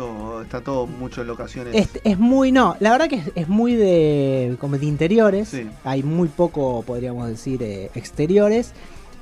o 0.00 0.42
está 0.42 0.60
todo 0.60 0.86
mucho 0.86 1.20
en 1.22 1.26
locaciones? 1.28 1.74
Es, 1.74 1.88
es 2.04 2.18
muy, 2.18 2.52
no, 2.52 2.76
la 2.80 2.90
verdad 2.92 3.08
que 3.08 3.16
es, 3.16 3.32
es 3.34 3.48
muy 3.48 3.74
de, 3.74 4.56
como 4.60 4.76
de 4.78 4.86
interiores. 4.86 5.48
Sí. 5.48 5.68
Hay 5.84 6.02
muy 6.02 6.28
poco, 6.28 6.82
podríamos 6.82 7.28
decir, 7.28 7.62
eh, 7.62 7.90
exteriores. 7.94 8.72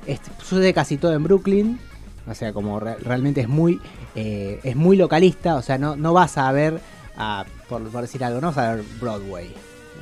Es- 0.05 0.21
sucede 0.39 0.73
casi 0.73 0.97
todo 0.97 1.13
en 1.13 1.23
Brooklyn. 1.23 1.79
O 2.27 2.33
sea, 2.35 2.53
como 2.53 2.79
re- 2.79 2.97
realmente 2.97 3.41
es 3.41 3.47
muy, 3.47 3.79
eh, 4.15 4.59
es 4.63 4.75
muy 4.75 4.97
localista. 4.97 5.55
O 5.55 5.61
sea, 5.61 5.77
no, 5.77 5.95
no 5.95 6.13
vas 6.13 6.37
a 6.37 6.51
ver, 6.51 6.79
a- 7.17 7.45
por, 7.67 7.81
por 7.89 8.01
decir 8.01 8.23
algo, 8.23 8.39
no 8.41 8.47
vas 8.47 8.57
a 8.57 8.75
ver 8.75 8.83
Broadway. 8.99 9.51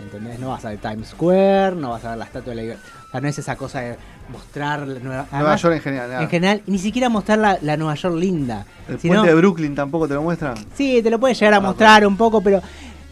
¿Entendés? 0.01 0.39
No 0.39 0.49
vas 0.49 0.63
a 0.65 0.69
ver 0.69 0.77
Times 0.79 1.09
Square, 1.09 1.75
no 1.75 1.89
vas 1.91 2.05
a 2.05 2.09
ver 2.09 2.17
la 2.19 2.25
Estatua 2.25 2.51
de 2.51 2.55
la 2.55 2.61
Libertad. 2.61 2.83
O 3.07 3.11
sea, 3.11 3.21
no 3.21 3.27
es 3.27 3.39
esa 3.39 3.55
cosa 3.55 3.79
de 3.81 3.95
mostrar 4.31 4.87
la 4.87 4.99
Nueva, 4.99 5.55
York 5.55 5.75
en 5.75 5.81
general. 5.81 6.09
nada. 6.09 6.21
En 6.23 6.29
general, 6.29 6.61
ni 6.67 6.77
siquiera 6.77 7.09
mostrar 7.09 7.39
la, 7.39 7.57
la 7.61 7.77
Nueva 7.77 7.95
York 7.95 8.15
linda. 8.15 8.65
El 8.87 8.99
sino- 8.99 9.15
puente 9.15 9.29
de 9.29 9.35
Brooklyn 9.39 9.73
tampoco 9.75 10.07
te 10.07 10.13
lo 10.13 10.21
muestra. 10.21 10.53
Sí, 10.75 11.01
te 11.01 11.09
lo 11.09 11.19
puede 11.19 11.33
llegar 11.33 11.53
a 11.53 11.57
Ah, 11.57 11.61
mostrar 11.61 12.05
un 12.05 12.15
poco, 12.17 12.41
pero 12.41 12.61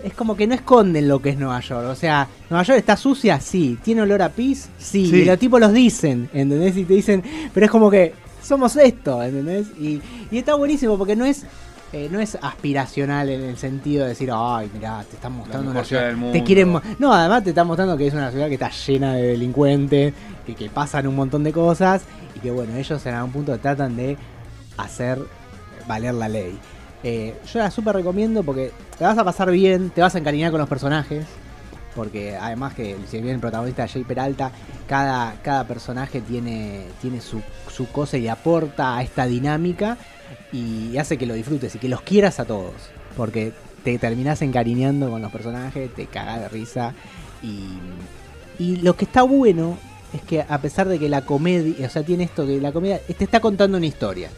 es 0.03 0.13
como 0.13 0.35
que 0.35 0.45
no 0.45 0.53
esconden 0.53 1.07
lo 1.07 1.19
que 1.21 1.29
es 1.29 1.37
Nueva 1.37 1.59
York. 1.61 1.87
O 1.89 1.95
sea, 1.95 2.27
Nueva 2.49 2.63
York 2.63 2.77
está 2.79 2.95
sucia, 2.97 3.39
sí. 3.39 3.79
Tiene 3.83 4.01
olor 4.01 4.21
a 4.21 4.29
pis, 4.29 4.69
sí. 4.77 5.07
Sí. 5.09 5.15
Y 5.21 5.25
los 5.25 5.39
tipos 5.39 5.59
los 5.59 5.73
dicen, 5.73 6.29
¿entendés? 6.33 6.77
Y 6.77 6.83
te 6.83 6.93
dicen, 6.93 7.23
pero 7.53 7.65
es 7.65 7.71
como 7.71 7.89
que 7.89 8.13
somos 8.43 8.75
esto, 8.75 9.23
¿entendés? 9.23 9.67
Y, 9.79 10.01
y 10.29 10.37
está 10.37 10.53
buenísimo 10.55 10.97
porque 10.97 11.15
no 11.15 11.25
es 11.25 11.45
eh, 11.95 12.09
no 12.11 12.19
es 12.19 12.37
aspiracional 12.41 13.29
en 13.29 13.41
el 13.41 13.57
sentido 13.57 14.03
de 14.03 14.09
decir, 14.09 14.29
ay, 14.33 14.69
mirá, 14.73 15.01
te 15.09 15.15
están 15.15 15.31
mostrando 15.31 15.71
una 15.71 15.81
ciudad 15.85 16.07
del 16.07 16.17
mundo. 16.17 16.33
Te 16.33 16.43
quieren 16.43 16.77
no, 16.99 17.13
además 17.13 17.45
te 17.45 17.51
están 17.51 17.67
mostrando 17.67 17.95
que 17.95 18.07
es 18.07 18.13
una 18.13 18.31
ciudad 18.31 18.49
que 18.49 18.55
está 18.55 18.69
llena 18.69 19.13
de 19.13 19.27
delincuentes, 19.27 20.13
que, 20.45 20.55
que 20.55 20.69
pasan 20.69 21.07
un 21.07 21.15
montón 21.15 21.45
de 21.45 21.53
cosas 21.53 22.01
y 22.35 22.39
que, 22.41 22.51
bueno, 22.51 22.75
ellos 22.75 23.05
en 23.05 23.13
algún 23.13 23.31
punto 23.31 23.57
tratan 23.59 23.95
de 23.95 24.17
hacer 24.75 25.19
valer 25.87 26.15
la 26.15 26.27
ley. 26.27 26.59
Eh, 27.01 27.33
yo 27.53 27.59
la 27.59 27.71
súper 27.71 27.95
recomiendo 27.95 28.43
porque 28.43 28.73
te 28.97 29.05
vas 29.05 29.17
a 29.17 29.23
pasar 29.23 29.49
bien, 29.51 29.89
te 29.89 30.01
vas 30.01 30.15
a 30.15 30.17
encariñar 30.17 30.51
con 30.51 30.59
los 30.59 30.67
personajes. 30.67 31.25
Porque 31.95 32.35
además 32.35 32.73
que 32.73 32.97
si 33.09 33.19
bien 33.21 33.35
el 33.35 33.39
protagonista 33.39 33.87
Jay 33.87 34.03
Peralta, 34.03 34.51
cada, 34.87 35.35
cada 35.41 35.65
personaje 35.65 36.21
tiene, 36.21 36.85
tiene 37.01 37.21
su, 37.21 37.41
su 37.73 37.87
cosa 37.87 38.17
y 38.17 38.27
aporta 38.27 38.97
a 38.97 39.01
esta 39.01 39.25
dinámica 39.25 39.97
y 40.51 40.97
hace 40.97 41.17
que 41.17 41.25
lo 41.25 41.33
disfrutes 41.33 41.75
y 41.75 41.79
que 41.79 41.89
los 41.89 42.01
quieras 42.01 42.39
a 42.39 42.45
todos. 42.45 42.73
Porque 43.15 43.53
te 43.83 43.97
terminás 43.97 44.41
encariñando 44.41 45.09
con 45.09 45.21
los 45.21 45.31
personajes, 45.31 45.93
te 45.93 46.07
cagás 46.07 46.41
de 46.41 46.49
risa. 46.49 46.93
Y, 47.41 47.77
y 48.61 48.77
lo 48.77 48.95
que 48.95 49.05
está 49.05 49.21
bueno 49.21 49.77
es 50.13 50.21
que 50.23 50.41
a 50.41 50.57
pesar 50.59 50.87
de 50.87 50.97
que 50.97 51.07
la 51.07 51.21
comedia, 51.21 51.85
o 51.85 51.89
sea, 51.89 52.03
tiene 52.03 52.23
esto 52.23 52.45
que 52.47 52.59
la 52.59 52.71
comedia 52.71 52.99
te 52.99 53.23
está 53.23 53.39
contando 53.39 53.77
una 53.77 53.85
historia. 53.85 54.29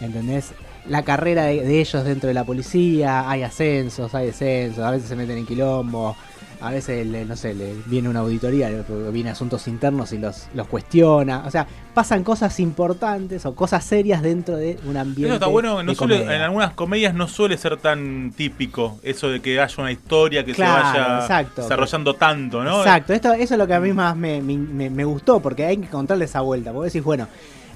¿Entendés? 0.00 0.50
La 0.86 1.02
carrera 1.02 1.44
de, 1.44 1.62
de 1.62 1.80
ellos 1.80 2.04
dentro 2.04 2.28
de 2.28 2.34
la 2.34 2.44
policía, 2.44 3.28
hay 3.28 3.42
ascensos, 3.42 4.14
hay 4.14 4.26
descensos, 4.26 4.84
a 4.84 4.90
veces 4.90 5.08
se 5.08 5.16
meten 5.16 5.38
en 5.38 5.46
quilombo, 5.46 6.14
a 6.60 6.70
veces, 6.70 7.06
le- 7.06 7.24
no 7.24 7.36
sé, 7.36 7.54
le 7.54 7.74
viene 7.86 8.08
una 8.08 8.20
auditoría, 8.20 8.68
le- 8.70 9.10
viene 9.10 9.30
asuntos 9.30 9.68
internos 9.68 10.12
y 10.12 10.18
los, 10.18 10.46
los 10.54 10.66
cuestiona. 10.66 11.44
O 11.46 11.50
sea, 11.50 11.66
pasan 11.94 12.24
cosas 12.24 12.58
importantes 12.60 13.44
o 13.46 13.54
cosas 13.54 13.84
serias 13.84 14.22
dentro 14.22 14.56
de 14.56 14.78
un 14.86 14.96
ambiente. 14.96 15.26
Eso 15.26 15.34
está 15.34 15.46
bueno, 15.46 15.82
no 15.82 15.94
suele- 15.94 16.22
en 16.22 16.40
algunas 16.42 16.72
comedias 16.72 17.14
no 17.14 17.28
suele 17.28 17.56
ser 17.58 17.76
tan 17.76 18.32
típico 18.36 18.98
eso 19.02 19.28
de 19.28 19.40
que 19.40 19.60
haya 19.60 19.74
una 19.82 19.92
historia 19.92 20.44
que 20.44 20.52
Claro, 20.52 20.92
se 20.92 20.98
vaya 21.00 21.20
exacto. 21.20 21.62
desarrollando 21.62 22.14
tanto, 22.14 22.62
¿no? 22.64 22.78
Exacto, 22.80 23.12
esto, 23.12 23.32
eso 23.32 23.54
es 23.54 23.58
lo 23.58 23.66
que 23.66 23.74
a 23.74 23.80
mí 23.80 23.92
más 23.92 24.16
me, 24.16 24.40
me- 24.42 24.56
me- 24.56 24.90
me 24.90 25.04
gustó, 25.04 25.40
porque 25.40 25.64
hay 25.66 25.76
que 25.78 25.88
contarle 25.88 26.24
esa 26.26 26.40
vuelta. 26.40 26.72
Porque 26.72 26.86
decís, 26.86 27.02
bueno, 27.04 27.28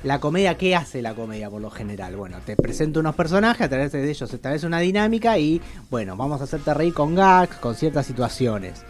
la 0.02 0.18
comedia, 0.18 0.56
¿qué 0.56 0.74
hace 0.74 1.02
la 1.02 1.14
comedia 1.14 1.50
por 1.50 1.60
lo 1.60 1.70
general? 1.70 2.16
Bueno, 2.16 2.38
te 2.44 2.56
presento 2.56 3.00
unos 3.00 3.14
personajes, 3.14 3.62
a 3.66 3.68
través 3.68 3.92
de 3.92 4.08
ellos 4.10 4.30
se 4.30 4.36
establece 4.36 4.66
una 4.66 4.80
dinámica 4.80 5.38
y, 5.38 5.60
bueno, 5.90 6.16
vamos 6.16 6.40
a 6.40 6.44
hacerte 6.44 6.72
reír 6.72 6.94
con 6.94 7.14
gags, 7.14 7.56
con 7.56 7.74
ciertas 7.74 8.06
situaciones. 8.06 8.82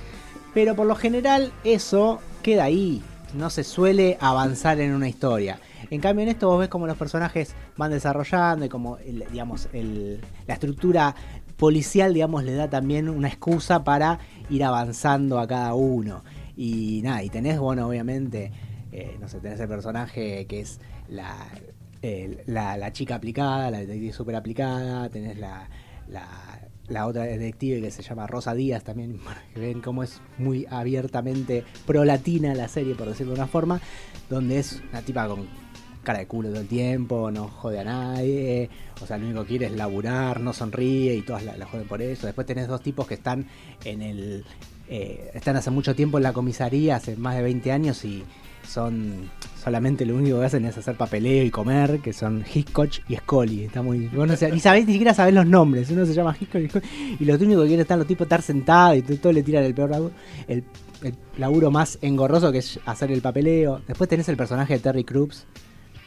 Pero 0.55 0.75
por 0.77 0.87
lo 0.87 0.95
general 0.95 1.53
eso 1.65 2.21
queda 2.43 2.65
ahí, 2.65 3.03
no 3.35 3.51
se 3.51 3.65
suele 3.65 4.19
avanzar 4.21 4.81
en 4.81 4.95
una 4.95 5.09
historia. 5.09 5.59
En 5.91 6.01
cambio 6.01 6.23
en 6.23 6.29
esto 6.29 6.49
vos 6.49 6.61
ves 6.61 6.69
como 6.69 6.87
los 6.87 6.97
personajes 6.97 7.55
van 7.77 7.91
desarrollando 7.91 8.65
y 8.65 8.69
como, 8.69 8.99
el- 8.99 9.25
digamos, 9.33 9.69
la 10.47 10.55
estructura 10.55 11.15
policial, 11.57 12.15
digamos, 12.15 12.45
le 12.45 12.55
da 12.55 12.69
también 12.71 13.09
una 13.09 13.29
excusa 13.29 13.83
para 13.83 14.19
ir 14.49 14.63
avanzando 14.65 15.41
a 15.41 15.47
cada 15.49 15.75
uno. 15.75 16.23
Y 16.57 17.01
nada, 17.03 17.23
y 17.23 17.31
tenés, 17.31 17.59
bueno, 17.59 17.87
obviamente, 17.89 18.51
eh, 18.93 19.17
no 19.21 19.29
sé, 19.29 19.41
tenés 19.41 19.61
el 19.61 19.69
personaje 19.69 20.47
que 20.47 20.61
es 20.61 20.81
la, 21.09 21.37
la, 22.47 22.93
chica 22.93 23.17
aplicada, 23.17 23.71
la 23.71 23.79
detective 23.79 24.13
super 24.13 24.37
aplicada, 24.37 25.09
tenés 25.09 25.39
la, 25.39 25.69
la, 26.89 27.07
otra 27.07 27.25
detective 27.25 27.81
que 27.81 27.91
se 27.91 28.03
llama 28.03 28.27
Rosa 28.27 28.55
Díaz 28.55 28.85
también, 28.85 29.21
que 29.55 29.61
ven 29.61 29.81
cómo 29.81 30.03
es 30.03 30.21
muy 30.39 30.67
abiertamente 30.71 31.65
pro-latina 31.87 32.55
la 32.55 32.69
serie, 32.69 32.95
por 32.95 33.09
decirlo 33.09 33.35
de 33.35 33.41
una 33.41 33.49
forma, 33.49 33.81
donde 34.29 34.59
es 34.59 34.83
una 34.91 35.03
tipa 35.03 35.29
con 35.29 35.47
cara 36.03 36.21
de 36.21 36.27
culo 36.27 36.49
todo 36.49 36.61
el 36.61 36.67
tiempo, 36.67 37.31
no 37.31 37.49
jode 37.49 37.81
a 37.81 37.85
nadie, 37.85 38.71
o 39.03 39.07
sea, 39.07 39.19
lo 39.19 39.27
único 39.27 39.43
que 39.43 39.49
quiere 39.49 39.67
es 39.67 39.73
laburar, 39.73 40.41
no 40.41 40.53
sonríe 40.53 41.15
y 41.15 41.23
todas 41.23 41.45
la, 41.45 41.57
la 41.57 41.67
joden 41.67 41.87
por 41.87 42.01
eso. 42.01 42.27
Después 42.27 42.47
tenés 42.47 42.69
dos 42.69 42.83
tipos 42.83 43.07
que 43.07 43.15
están 43.15 43.47
en 43.85 44.03
el... 44.03 44.45
eh, 44.89 45.31
están 45.35 45.57
hace 45.57 45.71
mucho 45.71 45.95
tiempo 45.95 46.17
en 46.17 46.25
la 46.25 46.33
comisaría, 46.33 46.97
hace 46.97 47.17
más 47.17 47.37
de 47.37 47.43
20 47.43 47.71
años 47.71 48.05
y 48.05 48.25
son 48.67 49.31
solamente 49.63 50.07
lo 50.07 50.17
único 50.17 50.39
que 50.41 50.47
hacen 50.47 50.65
es 50.65 50.79
hacer 50.79 50.97
papeleo 50.97 51.45
y 51.45 51.51
comer, 51.51 52.01
que 52.01 52.13
son 52.13 52.45
Hitchcock 52.53 52.91
y 53.09 53.17
Scully. 53.17 53.65
Está 53.65 53.83
muy. 53.83 54.07
vos 54.09 54.27
no 54.29 54.37
sé- 54.37 54.51
ni 54.53 54.61
sabés, 54.61 54.87
ni 54.87 54.93
siquiera 54.93 55.13
sabés 55.15 55.35
los 55.35 55.47
nombres. 55.47 55.91
Uno 55.91 56.07
se 56.07 56.15
llama 56.15 56.37
Hitchcock 56.39 56.63
y 56.63 56.69
Scully. 56.69 56.87
Y 57.21 57.25
lo 57.25 57.35
único 57.35 57.61
que 57.63 57.67
quieren 57.69 57.81
están 57.83 57.99
los 57.99 58.07
tipos 58.09 58.25
estar 58.27 58.43
sentados 58.43 58.97
y 58.99 59.03
todo 59.03 59.33
le 59.33 59.43
tiran 59.43 59.65
el 59.65 59.75
peor 59.75 59.91
laburo, 59.91 60.15
el, 60.49 60.65
el 61.03 61.15
laburo 61.39 61.71
más 61.71 61.99
engorroso 62.03 62.53
que 62.53 62.59
es 62.59 62.79
hacer 62.87 63.11
el 63.13 63.21
papeleo. 63.23 63.81
Después 63.87 64.09
tenés 64.09 64.29
el 64.29 64.37
personaje 64.37 64.75
de 64.75 64.81
Terry 64.81 65.05
Crews, 65.05 65.45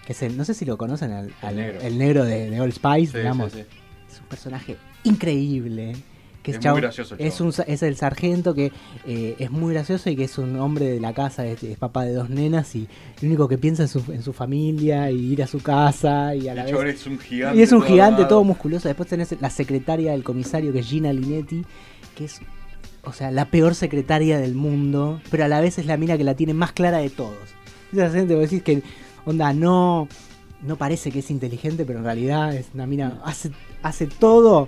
que 0.05 0.13
es 0.13 0.21
el, 0.23 0.35
no 0.37 0.45
sé 0.45 0.53
si 0.53 0.65
lo 0.65 0.77
conocen, 0.77 1.11
al- 1.11 1.33
al- 1.41 1.59
el 1.59 1.65
negro. 1.97 1.97
negro, 1.97 2.25
de, 2.25 2.49
de 2.49 2.61
Old 2.61 2.73
Spice, 2.73 3.11
Sí, 3.11 3.17
digamos. 3.19 3.51
sí, 3.51 3.59
sí. 3.59 3.65
Es 4.11 4.19
un 4.21 4.27
personaje 4.27 4.77
increíble. 5.03 5.95
Que 6.43 6.51
es, 6.51 6.57
Es 6.57 6.65
muy 6.73 6.81
gracioso 6.81 7.15
el 7.15 7.25
es, 7.25 7.39
un, 7.41 7.53
es 7.67 7.83
el 7.83 7.95
sargento 7.95 8.53
que 8.53 8.71
eh, 9.07 9.35
es 9.39 9.49
muy 9.49 9.73
gracioso 9.73 10.09
y 10.09 10.15
que 10.17 10.25
es 10.25 10.37
un 10.37 10.59
hombre 10.59 10.85
de 10.89 10.99
la 10.99 11.13
casa, 11.13 11.45
es, 11.47 11.63
es 11.63 11.77
papá 11.77 12.03
de 12.03 12.13
dos 12.13 12.29
nenas 12.29 12.75
y 12.75 12.87
lo 13.21 13.27
único 13.29 13.47
que 13.47 13.57
piensa 13.57 13.85
es 13.85 13.91
su- 13.91 14.11
en 14.11 14.21
su 14.21 14.33
familia 14.33 15.09
y 15.09 15.31
ir 15.31 15.41
a 15.41 15.47
su 15.47 15.61
casa 15.61 16.35
y 16.35 16.49
a 16.49 16.53
la 16.53 16.65
El 16.65 16.75
vez... 16.75 16.95
es 16.95 17.07
un 17.07 17.17
gigante. 17.17 17.57
Y 17.57 17.61
es 17.61 17.71
un 17.71 17.79
todo 17.79 17.87
gigante 17.89 18.25
todo 18.25 18.43
musculoso. 18.43 18.89
Después 18.89 19.07
tenés 19.07 19.33
la 19.41 19.49
secretaria 19.49 20.11
del 20.11 20.23
comisario 20.23 20.73
que 20.73 20.79
es 20.79 20.85
Gina 20.85 21.13
Linetti, 21.13 21.63
que 22.15 22.25
es, 22.25 22.41
o 23.05 23.13
sea, 23.13 23.31
la 23.31 23.45
peor 23.45 23.73
secretaria 23.73 24.37
del 24.37 24.53
mundo, 24.53 25.21
pero 25.31 25.45
a 25.45 25.47
la 25.47 25.61
vez 25.61 25.79
es 25.79 25.85
la 25.85 25.95
mina 25.95 26.17
que 26.17 26.25
la 26.25 26.35
tiene 26.35 26.53
más 26.53 26.73
clara 26.73 26.97
de 26.97 27.09
todos. 27.09 27.37
Esa 27.93 28.09
gente, 28.09 28.35
vos 28.35 28.43
decís 28.43 28.63
que, 28.63 28.83
onda, 29.25 29.53
no, 29.53 30.09
no 30.61 30.75
parece 30.75 31.09
que 31.09 31.19
es 31.19 31.31
inteligente, 31.31 31.85
pero 31.85 31.99
en 31.99 32.05
realidad 32.05 32.53
es 32.53 32.67
una 32.73 32.85
mina, 32.85 33.21
hace, 33.23 33.51
hace 33.81 34.07
todo, 34.07 34.67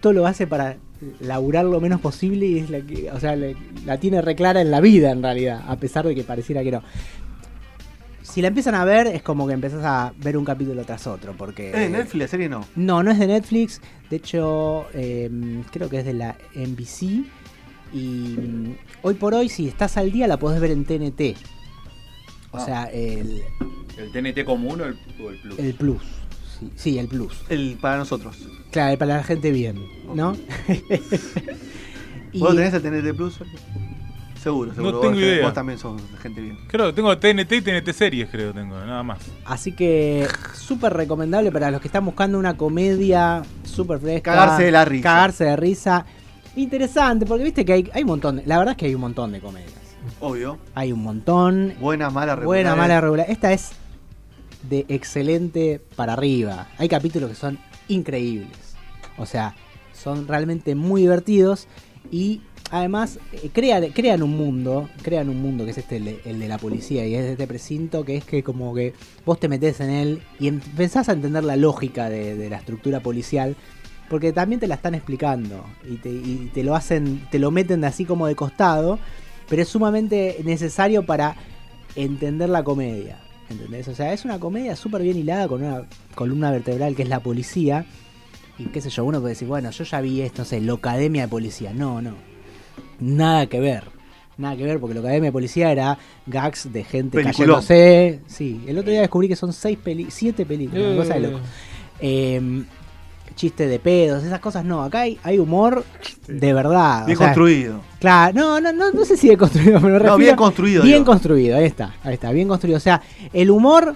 todo 0.00 0.12
lo 0.12 0.26
hace 0.26 0.46
para 0.46 0.76
laburar 1.20 1.64
lo 1.64 1.80
menos 1.80 2.00
posible 2.00 2.46
y 2.46 2.58
es 2.58 2.70
la 2.70 2.80
que, 2.80 3.10
o 3.10 3.20
sea, 3.20 3.36
le- 3.36 3.56
la 3.84 3.98
tiene 3.98 4.22
reclara 4.22 4.60
en 4.60 4.70
la 4.70 4.80
vida 4.80 5.10
en 5.10 5.22
realidad, 5.22 5.62
a 5.68 5.76
pesar 5.76 6.06
de 6.06 6.14
que 6.14 6.22
pareciera 6.24 6.62
que 6.62 6.70
no. 6.70 6.82
Si 8.22 8.40
la 8.40 8.48
empiezan 8.48 8.74
a 8.74 8.84
ver, 8.84 9.06
es 9.08 9.22
como 9.22 9.46
que 9.46 9.52
empezás 9.52 9.84
a 9.84 10.12
ver 10.22 10.36
un 10.38 10.44
capítulo 10.44 10.82
tras 10.84 11.06
otro, 11.06 11.34
porque... 11.36 11.68
¿Es 11.68 11.74
de 11.76 11.90
Netflix 11.90 12.14
la 12.22 12.28
serie 12.28 12.48
no? 12.48 12.64
No, 12.74 13.02
no 13.02 13.10
es 13.10 13.18
de 13.18 13.26
Netflix. 13.26 13.80
De 14.10 14.16
hecho, 14.16 14.86
eh, 14.94 15.30
creo 15.70 15.88
que 15.90 15.98
es 15.98 16.04
de 16.06 16.14
la 16.14 16.36
NBC. 16.54 17.24
Y 17.92 18.36
mm, 18.38 18.76
hoy 19.02 19.14
por 19.14 19.34
hoy, 19.34 19.48
si 19.48 19.68
estás 19.68 19.96
al 19.98 20.10
día, 20.10 20.26
la 20.26 20.38
podés 20.38 20.58
ver 20.60 20.70
en 20.72 20.84
TNT. 20.84 21.36
O 22.50 22.56
Ah. 22.56 22.64
sea, 22.64 22.84
el, 22.86 23.42
¿El 23.98 24.10
TNT 24.10 24.44
común 24.44 24.80
o 24.80 24.84
el, 24.86 24.96
o 25.22 25.30
el 25.30 25.38
Plus? 25.38 25.58
el 25.58 25.74
Plus. 25.74 26.02
Sí, 26.76 26.98
el 26.98 27.08
Plus. 27.08 27.34
El 27.48 27.76
para 27.80 27.96
nosotros. 27.98 28.36
Claro, 28.70 28.98
para 28.98 29.16
la 29.18 29.22
gente 29.24 29.50
bien, 29.50 29.80
¿no? 30.14 30.36
Y- 32.32 32.40
¿Vos 32.40 32.54
tenés 32.56 32.74
el 32.74 32.82
TNT 32.82 33.16
Plus? 33.16 33.38
Seguro, 34.42 34.74
seguro. 34.74 35.00
tengo 35.00 35.14
vos, 35.14 35.22
idea. 35.22 35.44
Vos 35.44 35.54
también 35.54 35.78
sos 35.78 36.02
gente 36.20 36.40
bien. 36.40 36.58
Creo 36.66 36.86
que 36.88 36.92
tengo 36.92 37.16
TNT 37.16 37.52
y 37.52 37.62
TNT 37.62 37.92
series, 37.92 38.28
creo 38.28 38.52
tengo, 38.52 38.76
nada 38.76 39.02
más. 39.02 39.20
Así 39.44 39.72
que 39.72 40.26
súper 40.52 40.92
recomendable 40.92 41.50
para 41.52 41.70
los 41.70 41.80
que 41.80 41.88
están 41.88 42.04
buscando 42.04 42.38
una 42.38 42.56
comedia 42.56 43.42
súper 43.62 44.00
fresca. 44.00 44.32
Cagarse 44.34 44.64
de 44.64 44.70
la 44.72 44.84
risa. 44.84 45.02
Cagarse 45.02 45.44
de 45.44 45.56
risa. 45.56 46.04
Interesante, 46.56 47.24
porque 47.24 47.44
viste 47.44 47.64
que 47.64 47.72
hay, 47.72 47.90
hay 47.94 48.02
un 48.02 48.08
montón. 48.08 48.36
de- 48.36 48.46
la 48.46 48.58
verdad 48.58 48.72
es 48.72 48.78
que 48.78 48.86
hay 48.86 48.94
un 48.94 49.00
montón 49.00 49.32
de 49.32 49.40
comedias. 49.40 49.72
Obvio. 50.20 50.58
Hay 50.74 50.92
un 50.92 51.02
montón. 51.02 51.72
Buena, 51.80 52.10
mala, 52.10 52.34
regular. 52.36 52.46
Buena, 52.46 52.76
mala, 52.76 53.00
regular. 53.00 53.26
Esta 53.30 53.52
es 53.52 53.70
de 54.68 54.86
excelente 54.88 55.80
para 55.96 56.14
arriba. 56.14 56.68
Hay 56.78 56.88
capítulos 56.88 57.30
que 57.30 57.36
son 57.36 57.58
increíbles. 57.88 58.76
O 59.16 59.26
sea, 59.26 59.54
son 59.92 60.26
realmente 60.26 60.74
muy 60.74 61.02
divertidos 61.02 61.68
y 62.10 62.42
además 62.70 63.18
eh, 63.32 63.50
crean, 63.52 63.90
crean 63.92 64.22
un 64.22 64.36
mundo, 64.36 64.88
crean 65.02 65.28
un 65.28 65.40
mundo 65.40 65.64
que 65.64 65.70
es 65.70 65.78
este 65.78 65.96
el 65.96 66.38
de, 66.38 66.48
la 66.48 66.58
policía 66.58 67.06
y 67.06 67.14
es 67.14 67.24
este 67.24 67.46
precinto 67.46 68.04
que 68.04 68.16
es 68.16 68.24
que 68.24 68.42
como 68.42 68.74
que 68.74 68.94
vos 69.24 69.38
te 69.38 69.48
metés 69.48 69.80
en 69.80 69.90
él 69.90 70.22
y 70.40 70.48
empezás 70.48 71.08
a 71.08 71.12
entender 71.12 71.44
la 71.44 71.56
lógica 71.56 72.08
de, 72.10 72.48
la 72.50 72.56
estructura 72.56 73.00
policial 73.00 73.56
porque 74.08 74.32
también 74.32 74.60
te 74.60 74.66
la 74.66 74.74
están 74.74 74.94
explicando 74.94 75.64
y 75.88 75.96
te, 75.96 76.10
y 76.10 76.50
te 76.52 76.62
lo 76.62 76.74
hacen, 76.74 77.26
te 77.30 77.38
lo 77.38 77.50
meten 77.50 77.84
así 77.84 78.04
como 78.04 78.26
de 78.26 78.34
costado, 78.34 78.98
pero 79.48 79.62
es 79.62 79.68
sumamente 79.68 80.40
necesario 80.44 81.06
para 81.06 81.36
entender 81.96 82.50
la 82.50 82.62
comedia. 82.62 83.23
¿Entendés? 83.50 83.88
O 83.88 83.94
sea, 83.94 84.12
es 84.12 84.24
una 84.24 84.38
comedia 84.40 84.74
súper 84.76 85.02
bien 85.02 85.16
hilada 85.18 85.48
con 85.48 85.62
una 85.62 85.82
columna 86.14 86.50
vertebral 86.50 86.94
que 86.96 87.02
es 87.02 87.08
la 87.08 87.20
policía. 87.20 87.84
Y 88.58 88.66
qué 88.66 88.80
sé 88.80 88.88
yo, 88.90 89.04
uno 89.04 89.20
puede 89.20 89.34
decir, 89.34 89.48
bueno, 89.48 89.70
yo 89.70 89.84
ya 89.84 90.00
vi 90.00 90.20
esto, 90.22 90.42
no 90.42 90.44
sé, 90.46 90.60
la 90.60 90.74
Academia 90.74 91.22
de 91.22 91.28
Policía. 91.28 91.72
No, 91.74 92.00
no. 92.00 92.14
Nada 93.00 93.46
que 93.46 93.60
ver. 93.60 93.84
Nada 94.38 94.56
que 94.56 94.64
ver, 94.64 94.80
porque 94.80 94.94
la 94.94 95.00
Academia 95.00 95.28
de 95.28 95.32
Policía 95.32 95.70
era 95.72 95.98
gags 96.26 96.72
de 96.72 96.84
gente 96.84 97.18
Peliculón. 97.18 97.60
cayéndose. 97.60 98.20
Sí, 98.26 98.62
el 98.66 98.78
otro 98.78 98.90
día 98.90 99.00
descubrí 99.00 99.28
que 99.28 99.36
son 99.36 99.52
seis 99.52 99.78
peli 99.82 100.06
siete 100.10 100.46
películas. 100.46 100.84
una 100.86 100.96
cosa 100.96 101.14
de 101.14 101.20
loco. 101.20 101.40
Eh, 102.00 102.64
chiste 103.34 103.66
de 103.66 103.78
pedos, 103.78 104.22
esas 104.24 104.40
cosas 104.40 104.64
no. 104.64 104.82
Acá 104.82 105.00
hay, 105.00 105.18
hay 105.22 105.38
humor 105.38 105.84
de 106.28 106.52
verdad. 106.52 107.04
Bien 107.06 107.16
o 107.16 107.18
sea, 107.18 107.26
construido. 107.28 107.80
Claro, 108.00 108.32
no, 108.34 108.60
no, 108.60 108.72
no, 108.72 108.90
no 108.92 109.04
sé 109.04 109.16
si 109.16 109.26
bien 109.28 109.38
construido, 109.38 109.80
pero 109.80 109.98
No, 109.98 110.16
bien 110.16 110.36
construido. 110.36 110.82
Bien 110.82 110.96
digo. 110.98 111.06
construido, 111.06 111.56
ahí 111.56 111.64
está, 111.64 111.94
ahí 112.02 112.14
está, 112.14 112.30
bien 112.32 112.48
construido. 112.48 112.76
O 112.76 112.80
sea, 112.80 113.00
el 113.32 113.50
humor 113.50 113.94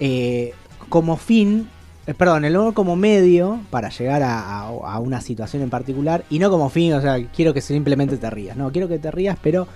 eh, 0.00 0.52
como 0.88 1.16
fin, 1.16 1.68
eh, 2.06 2.14
perdón, 2.14 2.44
el 2.44 2.56
humor 2.56 2.74
como 2.74 2.96
medio 2.96 3.60
para 3.70 3.88
llegar 3.90 4.22
a, 4.22 4.38
a- 4.40 4.66
a 4.68 4.98
una 5.00 5.20
situación 5.20 5.62
en 5.62 5.70
particular 5.70 6.24
y 6.30 6.38
no 6.38 6.50
como 6.50 6.68
fin, 6.70 6.92
o 6.94 7.00
sea, 7.00 7.18
quiero 7.34 7.52
que 7.52 7.60
simplemente 7.60 8.16
te 8.16 8.30
rías. 8.30 8.56
No, 8.56 8.70
quiero 8.72 8.88
que 8.88 8.98
te 8.98 9.10
rías, 9.10 9.36
pero 9.42 9.66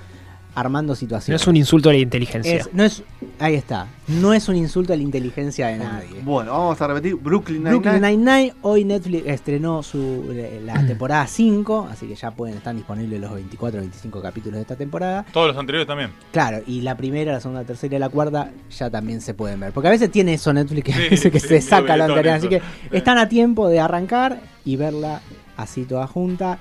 armando 0.54 0.92
No 0.92 0.96
situaciones. 0.96 1.40
es 1.40 1.48
un 1.48 1.56
insulto 1.56 1.88
a 1.88 1.92
la 1.92 1.98
inteligencia. 1.98 2.54
Es- 2.56 2.72
no 2.74 2.84
es, 2.84 3.02
ahí 3.38 3.54
está, 3.54 3.86
no 4.08 4.34
es 4.34 4.48
un 4.48 4.56
insulto 4.56 4.92
a 4.92 4.96
la 4.96 5.02
inteligencia 5.02 5.68
de 5.68 5.78
nadie. 5.78 6.20
Bueno, 6.22 6.52
vamos 6.52 6.80
a 6.80 6.86
repetir. 6.86 7.14
Brooklyn 7.16 7.62
Brooklyn 7.64 7.94
Nine-Nine. 8.02 8.16
Nine-Nine, 8.18 8.54
hoy 8.62 8.84
Netflix 8.84 9.26
estrenó 9.26 9.82
su, 9.82 10.26
eh, 10.32 10.60
la 10.64 10.86
temporada 10.86 11.26
5, 11.26 11.88
así 11.90 12.06
que 12.06 12.14
ya 12.14 12.30
pueden 12.32 12.56
estar 12.58 12.74
disponibles 12.74 13.20
los 13.20 13.32
24 13.32 13.78
o 13.78 13.82
25 13.82 14.20
capítulos 14.20 14.56
de 14.56 14.60
esta 14.62 14.76
temporada. 14.76 15.24
Todos 15.32 15.48
los 15.48 15.56
anteriores 15.56 15.86
también. 15.86 16.10
Claro, 16.32 16.62
y 16.66 16.82
la 16.82 16.96
primera, 16.96 17.32
la 17.32 17.40
segunda, 17.40 17.62
la 17.62 17.66
tercera 17.66 17.96
y 17.96 17.98
la 17.98 18.08
cuarta 18.10 18.50
ya 18.76 18.90
también 18.90 19.20
se 19.22 19.32
pueden 19.34 19.58
ver. 19.60 19.72
Porque 19.72 19.88
a 19.88 19.92
veces 19.92 20.10
tiene 20.10 20.34
eso 20.34 20.52
Netflix 20.52 20.84
que, 20.84 20.92
Sí, 20.92 21.02
dice 21.10 21.30
que 21.30 21.40
sí, 21.40 21.48
se 21.48 21.60
sí, 21.62 21.68
saca 21.68 21.96
lo 21.96 22.04
anterior. 22.04 22.34
Así 22.34 22.48
que 22.48 22.60
están 22.90 23.16
a 23.18 23.28
tiempo 23.28 23.68
de 23.68 23.80
arrancar 23.80 24.40
y 24.64 24.76
verla 24.76 25.22
así 25.56 25.84
toda 25.84 26.06
junta. 26.06 26.58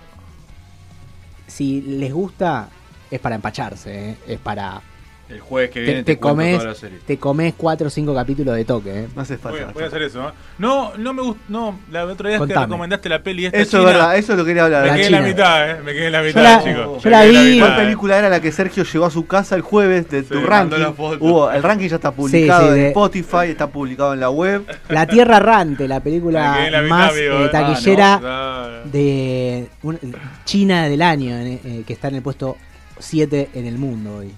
Si 1.47 1.81
les 1.81 2.13
gusta, 2.13 2.69
es 3.11 3.19
para 3.19 3.35
empacharse, 3.35 4.09
¿eh? 4.11 4.15
es 4.27 4.39
para... 4.39 4.81
El 5.29 5.39
jueves 5.39 5.69
que 5.69 5.79
Te- 5.79 5.85
viene 5.85 6.03
te 6.03 6.15
te, 6.15 6.19
comes- 6.19 6.57
toda 6.57 6.69
la 6.71 6.75
serie. 6.75 6.99
Te 7.07 7.17
comes 7.17 7.53
4 7.55 7.87
o 7.87 7.89
5 7.89 8.13
capítulos 8.13 8.53
de 8.53 8.65
toque. 8.65 8.99
¿eh? 9.03 9.07
No 9.15 9.21
hace 9.21 9.37
falta. 9.37 9.71
voy 9.73 9.83
a 9.83 9.87
hacer 9.87 10.01
eso. 10.01 10.27
¿eh? 10.27 10.31
No, 10.57 10.91
no 10.97 11.13
me 11.13 11.21
gustó. 11.21 11.41
No, 11.47 11.79
la 11.89 12.03
otra 12.03 12.25
vez 12.27 12.33
que 12.33 12.39
Contame. 12.39 12.65
recomendaste 12.65 13.07
la 13.07 13.23
peli 13.23 13.45
esta 13.45 13.57
Eso 13.57 13.79
es 13.79 13.85
verdad, 13.85 14.17
eso 14.17 14.33
es 14.33 14.37
lo 14.39 14.43
que 14.43 14.49
quería 14.49 14.65
hablar. 14.65 14.81
Me 14.81 14.87
La 14.89 14.95
quedé 14.97 15.05
en 15.05 15.11
la 15.13 15.21
mitad, 15.21 15.69
¿eh? 15.71 15.75
Me 15.85 15.93
quedé 15.93 16.05
en 16.07 16.11
la 16.11 16.21
la- 16.21 16.27
mitad, 16.27 16.63
chicos. 16.65 17.01
yo 17.03 17.09
la 17.09 17.23
vi. 17.23 17.37
mitad, 17.37 17.65
¿Cuál 17.65 17.71
¿eh? 17.79 17.83
película 17.85 18.19
era 18.19 18.27
la 18.29 18.41
que 18.41 18.51
Sergio 18.51 18.83
llegó 18.83 19.05
a 19.05 19.09
su 19.09 19.25
casa 19.25 19.55
el 19.55 19.61
jueves 19.61 20.09
de 20.09 20.23
tu 20.23 20.37
Sí, 20.37 20.43
ranking? 20.45 20.79
la. 20.79 20.89
Hubo, 20.89 21.49
el 21.49 21.63
ranking 21.63 21.87
ya 21.87 21.95
está 21.95 22.11
publicado 22.11 22.63
sí, 22.63 22.67
en 22.67 22.73
de- 22.75 22.87
Spotify, 22.89 23.45
está 23.47 23.67
publicado 23.67 24.13
en 24.13 24.19
la 24.19 24.29
web. 24.29 24.65
La 24.89 25.07
Tierra 25.07 25.37
Errante, 25.37 25.87
la 25.87 26.01
película 26.01 26.59
la 26.69 26.81
mitad, 26.81 26.89
más 26.89 27.11
amigo, 27.13 27.45
eh, 27.45 27.49
taquillera 27.49 28.19
Ah, 28.21 28.81
no. 28.83 28.91
de 28.91 29.69
un- 29.83 29.97
China 30.43 30.89
del 30.89 31.01
año, 31.01 31.37
eh, 31.37 31.83
que 31.87 31.93
está 31.93 32.09
en 32.09 32.15
el 32.15 32.21
puesto 32.21 32.57
7 32.99 33.49
en 33.53 33.65
el 33.65 33.77
mundo 33.77 34.17
hoy. 34.17 34.33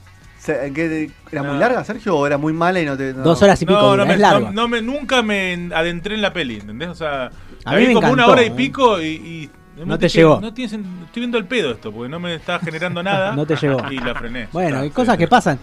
¿qué- 0.45 1.09
¿Era 1.31 1.41
muy 1.43 1.55
Ah. 1.55 1.59
Larga, 1.59 1.83
Sergio, 1.85 2.17
o 2.17 2.27
era 2.27 2.37
muy 2.37 2.51
mala 2.51 2.81
y 2.81 2.85
no 2.85 2.97
te.? 2.97 3.13
no? 3.13 3.23
Dos 3.23 3.41
horas 3.41 3.61
y 3.61 3.65
pico, 3.65 3.79
No, 3.79 3.95
no 3.97 4.05
me, 4.05 4.13
es 4.15 4.19
largo. 4.19 4.47
no- 4.47 4.51
no 4.51 4.67
me- 4.67 4.81
nunca 4.81 5.21
me 5.21 5.69
adentré 5.73 6.15
en 6.15 6.21
la 6.21 6.33
peli, 6.33 6.55
¿entendés? 6.57 6.89
O 6.89 6.95
sea, 6.95 7.31
A 7.63 7.71
la 7.73 7.79
mí 7.79 7.85
vi 7.85 7.87
me 7.89 7.93
como 8.01 8.11
una 8.11 8.27
hora 8.27 8.43
y 8.43 8.47
¿eh? 8.47 8.51
pico 8.51 9.01
y. 9.01 9.05
y 9.05 9.49
No 9.85 9.97
te 9.97 10.07
dije, 10.07 10.17
llegó. 10.19 10.41
No 10.41 10.53
tiene 10.53 10.71
sen- 10.71 11.03
estoy 11.05 11.21
viendo 11.21 11.37
el 11.37 11.45
pedo 11.45 11.71
esto, 11.71 11.91
porque 11.93 12.09
no 12.09 12.19
me 12.19 12.35
está 12.35 12.59
generando 12.59 13.01
nada. 13.03 13.33
No 13.35 13.45
te 13.45 13.55
llegó. 13.55 13.89
Y 13.91 13.99
la 13.99 14.13
frené. 14.15 14.47
Bueno, 14.51 14.71
Ya 14.71 14.79
hay 14.81 14.87
está, 14.87 14.95
cosas 14.95 15.15
sí, 15.15 15.19
que 15.19 15.27
pasan. 15.29 15.59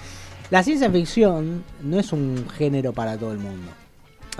La 0.50 0.62
ciencia 0.62 0.90
ficción 0.90 1.62
no 1.82 2.00
es 2.00 2.12
un 2.12 2.46
género 2.56 2.92
para 2.92 3.16
todo 3.18 3.32
el 3.32 3.38
mundo. 3.38 3.70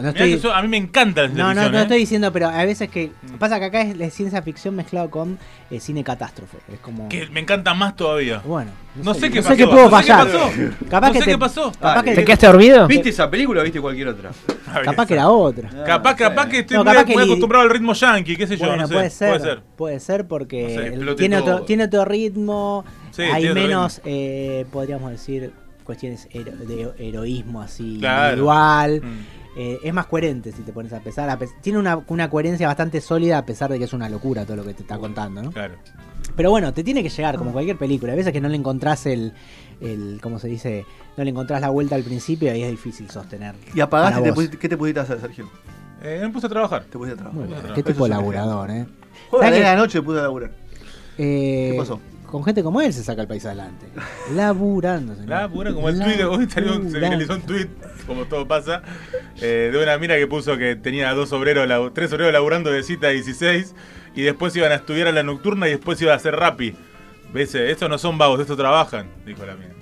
No 0.00 0.08
estoy- 0.10 0.38
yo- 0.38 0.54
a 0.54 0.62
mí 0.62 0.68
me 0.68 0.76
encanta 0.76 1.22
la 1.22 1.28
No, 1.28 1.34
ciencia 1.34 1.44
no, 1.46 1.52
ficción, 1.60 1.72
no 1.72 1.78
¿eh? 1.78 1.82
estoy 1.82 1.98
diciendo, 1.98 2.32
pero 2.32 2.48
a 2.48 2.64
veces 2.64 2.88
que. 2.88 3.10
Mm. 3.22 3.34
Pasa 3.38 3.58
que 3.58 3.64
acá 3.66 3.80
es 3.82 3.96
la 3.96 4.10
ciencia 4.10 4.42
ficción 4.42 4.76
mezclado 4.76 5.10
con 5.10 5.38
eh, 5.70 5.80
cine 5.80 6.02
catástrofe. 6.04 6.58
Es 6.72 6.80
como. 6.80 7.08
Que 7.08 7.26
me 7.28 7.40
encanta 7.40 7.74
más 7.74 7.96
todavía. 7.96 8.40
Bueno, 8.44 8.70
No 8.96 9.14
sé 9.14 9.30
qué 9.30 9.36
no 9.36 9.42
pasó, 9.42 9.48
sé 9.48 9.56
qué 9.56 9.66
puedo 9.66 9.88
no 9.90 9.96
sé 9.98 10.04
qué 10.06 10.12
fallar. 10.12 10.26
pasó. 10.32 10.50
Capaz 10.90 11.06
No 11.08 11.12
que 11.12 11.18
sé 11.20 11.24
te- 11.24 11.30
qué 11.32 11.38
pasó. 11.38 11.72
Capaz 11.72 12.02
que 12.02 12.10
¿Te 12.10 12.16
te- 12.16 12.24
quedaste 12.24 12.46
dormido? 12.46 12.86
¿Viste 12.86 13.08
esa 13.10 13.30
película 13.30 13.60
o 13.60 13.64
viste 13.64 13.80
cualquier 13.80 14.08
otra? 14.08 14.30
capaz 14.84 15.06
que 15.06 15.14
era 15.14 15.28
otra. 15.28 15.68
Capaz, 15.84 16.14
capaz 16.16 16.46
que 16.48 16.58
estoy 16.60 16.76
No, 16.76 16.84
muy, 16.84 16.92
capaz 16.92 17.04
que 17.06 17.12
muy 17.14 17.22
li- 17.24 17.30
acostumbrado 17.30 17.64
al 17.64 17.70
ritmo 17.70 17.92
yankee, 17.92 18.36
qué 18.36 18.46
sé 18.46 18.56
yo, 18.56 18.66
Bueno, 18.66 18.82
no 18.82 18.88
sé. 18.88 18.94
puede 18.94 19.10
ser. 19.10 19.28
Puede 19.30 19.40
ser. 19.44 19.62
Puede 19.76 20.00
ser 20.00 20.26
porque 20.28 21.14
tiene, 21.16 21.38
otro, 21.38 21.56
todo. 21.58 21.64
tiene 21.66 21.84
otro 21.84 22.04
ritmo. 22.04 22.84
Sí, 23.12 23.22
hay 23.22 23.52
menos, 23.54 24.00
eh, 24.04 24.66
podríamos 24.72 25.10
decir, 25.10 25.52
cuestiones 25.84 26.28
hero- 26.32 26.52
de 26.52 26.92
heroísmo 26.98 27.60
así 27.62 27.96
Claro. 27.98 28.28
individual. 28.30 29.02
Eh, 29.62 29.78
es 29.84 29.92
más 29.92 30.06
coherente 30.06 30.52
si 30.52 30.62
te 30.62 30.72
pones 30.72 30.90
a 30.94 31.00
pensar. 31.00 31.28
a 31.28 31.38
pe- 31.38 31.48
tiene 31.60 31.78
una, 31.78 32.02
una 32.08 32.30
coherencia 32.30 32.66
bastante 32.66 33.00
sólida 33.02 33.36
a 33.36 33.44
pesar 33.44 33.70
de 33.70 33.76
que 33.78 33.84
es 33.84 33.92
una 33.92 34.08
locura 34.08 34.46
todo 34.46 34.56
lo 34.56 34.64
que 34.64 34.72
te 34.72 34.82
está 34.82 34.96
contando, 34.98 35.42
¿no? 35.42 35.52
Claro. 35.52 35.74
Pero 36.34 36.48
bueno, 36.50 36.72
te 36.72 36.82
tiene 36.82 37.02
que 37.02 37.10
llegar 37.10 37.36
como 37.36 37.52
cualquier 37.52 37.76
película. 37.76 38.12
Hay 38.12 38.16
veces 38.18 38.32
que 38.32 38.40
no 38.40 38.48
le 38.48 38.56
encontrás 38.56 39.04
el, 39.04 39.34
el 39.82 40.18
¿cómo 40.22 40.38
se 40.38 40.48
dice? 40.48 40.86
No 41.18 41.24
le 41.24 41.30
encontrás 41.30 41.60
la 41.60 41.68
vuelta 41.68 41.94
al 41.94 42.04
principio 42.04 42.54
y 42.54 42.62
es 42.62 42.70
difícil 42.70 43.10
sostener. 43.10 43.54
Y 43.74 43.80
apagaste, 43.80 44.22
te 44.22 44.32
pusiste- 44.32 44.56
¿qué 44.58 44.68
te 44.70 44.78
pusiste 44.78 45.00
a 45.00 45.02
hacer, 45.02 45.20
Sergio? 45.20 45.50
Eh, 46.02 46.20
me 46.22 46.30
puse 46.30 46.46
a 46.46 46.48
trabajar. 46.48 46.84
Te 46.84 46.96
pusiste 46.96 47.14
a 47.14 47.16
trabajar. 47.18 47.38
Muy 47.38 47.48
bien, 47.48 47.60
Bueno, 47.60 47.74
qué 47.74 47.82
tipo 47.82 48.04
de 48.04 48.10
laburador, 48.10 48.70
¿eh? 48.70 48.86
Juega 49.28 49.46
¿Sabes 49.46 49.58
de 49.60 49.64
la 49.66 49.76
noche 49.76 50.00
puse 50.00 50.20
a 50.20 50.22
laburar. 50.22 50.52
Eh, 51.18 51.68
¿Qué 51.72 51.78
pasó? 51.78 52.00
Con 52.30 52.44
gente 52.44 52.62
como 52.62 52.80
él 52.80 52.92
se 52.92 53.02
saca 53.02 53.22
el 53.22 53.28
país 53.28 53.44
adelante. 53.46 53.86
Laburando, 54.34 55.14
señor. 55.14 55.28
La 55.28 55.48
pura 55.48 55.72
como 55.72 55.88
el 55.88 55.98
tweet, 55.98 56.24
hoy 56.24 56.48
salió 56.48 56.76
un- 56.76 56.90
se 56.90 56.98
Laburando. 57.00 57.00
viralizó 57.18 57.34
un 57.34 57.42
tweet, 57.42 57.68
como 58.06 58.24
todo 58.26 58.46
pasa, 58.46 58.82
eh, 59.40 59.70
de 59.72 59.82
una 59.82 59.98
mina 59.98 60.16
que 60.16 60.26
puso 60.26 60.56
que 60.56 60.76
tenía 60.76 61.12
dos 61.14 61.32
obreros, 61.32 61.68
tres 61.94 62.12
obreros 62.12 62.32
laburando 62.32 62.70
de 62.70 62.82
cita 62.82 63.08
16 63.08 63.74
y 64.14 64.22
después 64.22 64.54
iban 64.56 64.72
a 64.72 64.76
estudiar 64.76 65.08
a 65.08 65.12
la 65.12 65.22
nocturna 65.22 65.68
y 65.68 65.72
después 65.72 66.00
iba 66.02 66.12
a 66.12 66.16
hacer 66.16 66.36
rapi. 66.36 66.74
¿Ves? 67.32 67.54
Eh, 67.54 67.70
Estos 67.70 67.88
no 67.88 67.98
son 67.98 68.18
vagos, 68.18 68.40
estos 68.40 68.56
trabajan, 68.56 69.06
dijo 69.26 69.44
la 69.46 69.54
mina. 69.54 69.74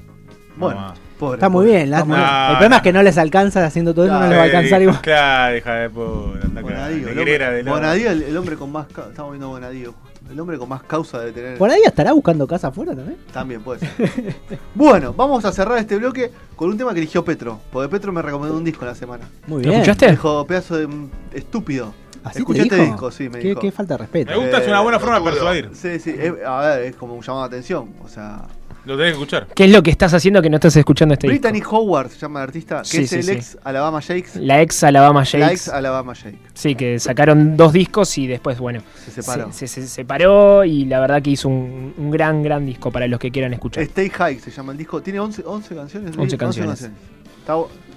Bueno, 0.57 0.93
pobre, 1.21 1.37
Está 1.37 1.49
muy 1.49 1.67
pobre. 1.67 1.77
bien. 1.79 1.91
la- 1.91 1.99
No, 2.05 2.15
el 2.17 2.51
problema 2.57 2.69
no. 2.69 2.77
es 2.77 2.83
que 2.83 2.93
no 2.93 3.03
les 3.03 3.17
alcanza 3.17 3.65
haciendo 3.65 3.95
todo 3.95 4.07
eso, 4.07 4.15
no 4.15 4.19
Claro, 4.19 4.31
les 4.31 4.39
va 4.39 4.43
a 4.43 4.47
alcanzar 4.47 4.83
igual. 4.83 5.01
Claro, 5.03 5.57
hija 5.57 5.75
de 5.75 5.91
puta, 5.91 6.61
Bonadío, 6.61 7.09
el 7.09 7.19
hombre, 7.19 7.39
de 7.39 7.63
lado. 7.63 7.77
Bonadío, 7.77 8.11
el, 8.11 8.23
el 8.25 8.37
hombre 8.37 8.57
con 8.57 8.73
más. 8.73 8.89
Estamos 8.89 9.31
viendo 9.33 9.49
Bonadío. 9.49 9.95
El 10.31 10.39
hombre 10.41 10.59
con 10.59 10.69
más 10.69 10.83
causa 10.83 11.21
de 11.21 11.33
tener. 11.33 11.57
Por 11.59 11.71
ahí 11.71 11.81
estará 11.85 12.13
buscando 12.13 12.47
casa 12.47 12.69
afuera 12.69 12.95
también. 12.95 13.17
También 13.33 13.63
puede 13.63 13.81
ser. 13.81 14.37
bueno, 14.75 15.13
vamos 15.15 15.45
a 15.45 15.53
cerrar 15.53 15.79
este 15.79 15.97
bloque 15.97 16.31
con 16.55 16.69
un 16.69 16.77
tema 16.77 16.93
que 16.93 16.99
eligió 17.01 17.25
Petro. 17.25 17.59
Porque 17.73 17.89
Petro 17.89 18.13
me 18.13 18.21
recomendó 18.21 18.57
un 18.57 18.65
disco 18.65 18.83
en 18.85 18.89
la 18.89 18.95
semana. 18.95 19.29
Muy 19.47 19.63
¿Lo 19.63 19.71
bien. 19.71 19.81
escuchaste? 19.83 20.11
Dijo, 20.11 20.47
pedazo 20.47 20.77
de 20.77 20.87
mm, 20.87 21.11
estúpido. 21.33 21.95
¿Así 22.25 22.35
te 22.35 22.39
Escuché 22.41 22.63
este 22.63 22.75
dijo? 22.77 22.87
disco, 22.87 23.11
sí, 23.11 23.29
me 23.31 23.39
qué, 23.39 23.49
dijo. 23.49 23.61
qué 23.61 23.73
falta 23.73 23.95
de 23.95 23.99
respeto. 23.99 24.33
Me 24.33 24.37
gusta, 24.39 24.59
es 24.59 24.69
una 24.69 24.81
buena 24.81 24.99
forma 24.99 25.19
de 25.21 25.25
persuadir. 25.25 25.71
Sí, 25.73 25.99
sí, 26.01 26.15
es- 26.19 26.35
a 26.45 26.61
ver, 26.61 26.83
es 26.83 26.97
como 26.97 27.15
un 27.15 27.23
llamado 27.23 27.49
de 27.49 27.57
atención. 27.57 27.89
O 28.05 28.09
sea, 28.09 28.43
Lo 28.89 28.97
tenés 28.97 29.13
que 29.13 29.19
escuchar. 29.19 29.47
¿Qué 29.55 29.65
es 29.67 29.71
lo 29.71 29.83
que 29.83 29.91
estás 29.91 30.15
haciendo 30.15 30.41
que 30.43 30.49
no 30.51 30.57
estás 30.57 30.75
escuchando 30.77 31.13
este 31.15 31.29
disco? 31.29 31.49
Brittany 31.49 31.63
Howard 31.71 32.09
se 32.11 32.19
llama 32.19 32.41
el 32.41 32.45
artista, 32.45 32.79
que 32.83 32.89
Sí, 32.89 32.99
es 33.03 33.11
sí, 33.11 33.17
el 33.17 33.23
sí. 33.25 33.31
ex 33.33 33.59
Alabama 33.63 34.01
Shakes. 34.01 34.41
La 34.41 34.63
ex 34.63 34.83
Alabama 34.83 35.21
La 35.21 35.25
Shakes. 35.25 35.53
ex 35.53 35.69
Alabama 35.69 36.15
Shake. 36.15 36.39
Sí, 36.55 36.75
que 36.75 36.99
sacaron 36.99 37.57
dos 37.57 37.73
discos 37.73 38.17
y 38.19 38.27
después, 38.27 38.59
bueno, 38.59 38.81
Se 39.05 39.11
separó. 39.11 39.53
Se, 39.53 39.69
se- 39.69 39.83
se 39.83 39.89
separó 39.89 40.65
y 40.65 40.87
la 40.87 41.01
verdad 41.01 41.21
que 41.23 41.31
hizo 41.31 41.49
un, 41.49 41.93
un 41.97 42.11
gran, 42.11 42.43
gran 42.43 42.65
disco 42.65 42.91
para 42.91 43.07
los 43.07 43.21
que 43.21 43.31
quieran 43.31 43.53
escuchar. 43.53 43.83
Stay 43.85 44.09
High 44.11 44.41
se 44.41 44.51
llama 44.51 44.73
el 44.73 44.79
disco. 44.79 45.03
Tiene 45.03 45.21
11, 45.21 45.43
11 45.45 45.75
canciones. 45.75 46.13
¿sí? 46.15 46.21
11 46.21 46.39
canciones. 46.39 46.81
Está, 46.83 47.57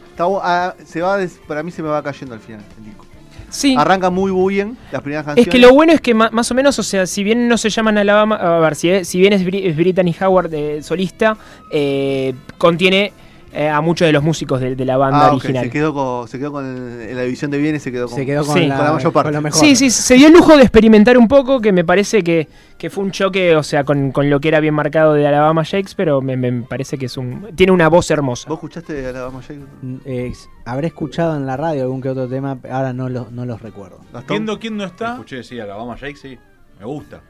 está 0.09 0.25
ah, 0.43 0.75
se 0.85 1.01
va 1.01 1.17
des- 1.17 1.39
para 1.47 1.63
mí 1.63 1.71
se 1.71 1.81
me 1.81 1.89
va 1.89 2.03
cayendo 2.03 2.35
al 2.35 2.41
final 2.41 2.61
el 2.77 2.83
disco. 2.85 3.05
Sí, 3.51 3.75
Arranca 3.77 4.09
muy 4.09 4.31
bien 4.53 4.77
las 4.91 5.01
primeras 5.01 5.23
es 5.23 5.25
canciones. 5.27 5.51
que 5.51 5.59
lo 5.59 5.73
bueno 5.73 5.91
es 5.93 6.01
que 6.01 6.13
más 6.13 6.49
o 6.49 6.53
menos, 6.55 6.79
o 6.79 6.83
sea, 6.83 7.05
si 7.05 7.23
bien 7.23 7.47
no 7.47 7.57
se 7.57 7.69
llaman 7.69 7.97
Alabama, 7.97 8.35
a 8.37 8.59
ver, 8.59 8.75
si, 8.75 8.89
es- 8.89 9.07
si 9.07 9.19
bien 9.19 9.33
es, 9.33 9.45
Bri- 9.45 9.65
es 9.67 9.75
Brittany 9.75 10.15
Howard 10.21 10.53
eh, 10.53 10.81
solista, 10.81 11.37
eh, 11.71 12.33
contiene 12.57 13.11
eh, 13.53 13.67
a 13.69 13.81
muchos 13.81 14.05
de 14.05 14.11
los 14.13 14.23
músicos 14.23 14.61
de, 14.61 14.75
de 14.75 14.85
la 14.85 14.95
banda 14.97 15.27
Ah, 15.27 15.31
original. 15.33 15.65
Se 15.65 15.69
quedó 15.69 15.93
con, 15.93 16.27
se 16.27 16.39
quedó 16.39 16.51
con 16.51 16.65
el- 16.65 17.09
en 17.09 17.15
la 17.15 17.23
división 17.23 17.51
de 17.51 17.57
bienes, 17.57 17.83
se 17.83 17.91
quedó 17.91 18.07
con, 18.07 18.15
Se 18.15 18.25
quedó 18.25 18.45
con, 18.45 18.55
Sí. 18.55 18.65
la, 18.67 18.75
con 18.77 18.85
la 18.85 18.93
mayor 18.93 19.11
parte. 19.13 19.27
con 19.27 19.33
lo 19.35 19.41
mejor. 19.41 19.59
Sí, 19.59 19.75
sí, 19.75 19.89
se 19.89 20.15
dio 20.15 20.27
el 20.27 20.33
lujo 20.33 20.55
de 20.55 20.61
experimentar 20.63 21.17
un 21.17 21.27
poco, 21.27 21.59
que 21.59 21.71
me 21.71 21.83
parece 21.83 22.23
que, 22.23 22.47
que 22.77 22.89
fue 22.89 23.03
un 23.03 23.11
choque, 23.11 23.55
o 23.55 23.63
sea, 23.63 23.83
con, 23.83 24.11
con 24.11 24.29
lo 24.29 24.39
que 24.39 24.47
era 24.47 24.59
bien 24.59 24.73
marcado 24.73 25.13
de 25.13 25.27
Alabama 25.27 25.63
Shakes, 25.63 25.93
pero 25.97 26.21
me, 26.21 26.37
me 26.37 26.61
parece 26.63 26.97
que 26.97 27.07
es 27.07 27.17
un 27.17 27.49
tiene 27.55 27.71
una 27.73 27.89
voz 27.89 28.09
hermosa. 28.11 28.47
¿Vos 28.47 28.57
escuchaste 28.57 29.05
Alabama 29.07 29.41
Shake? 29.41 29.59
Mm, 29.81 29.95
eh, 30.05 30.33
habré 30.65 30.87
escuchado 30.87 31.35
en 31.35 31.45
la 31.45 31.57
radio 31.57 31.83
algún 31.83 32.01
que 32.01 32.09
otro 32.09 32.27
tema, 32.27 32.57
ahora 32.71 32.93
no, 32.93 33.09
los 33.09 33.31
no 33.31 33.45
los 33.45 33.61
recuerdo. 33.61 33.99
Viendo 34.29 34.59
quién 34.59 34.77
no 34.77 34.85
está, 34.85 35.11
Escuché, 35.13 35.43
sí, 35.43 35.59
Alabama 35.59 35.95
Shake, 35.99 36.15
sí. 36.17 36.37
Me 36.79 36.85
gusta. 36.85 37.21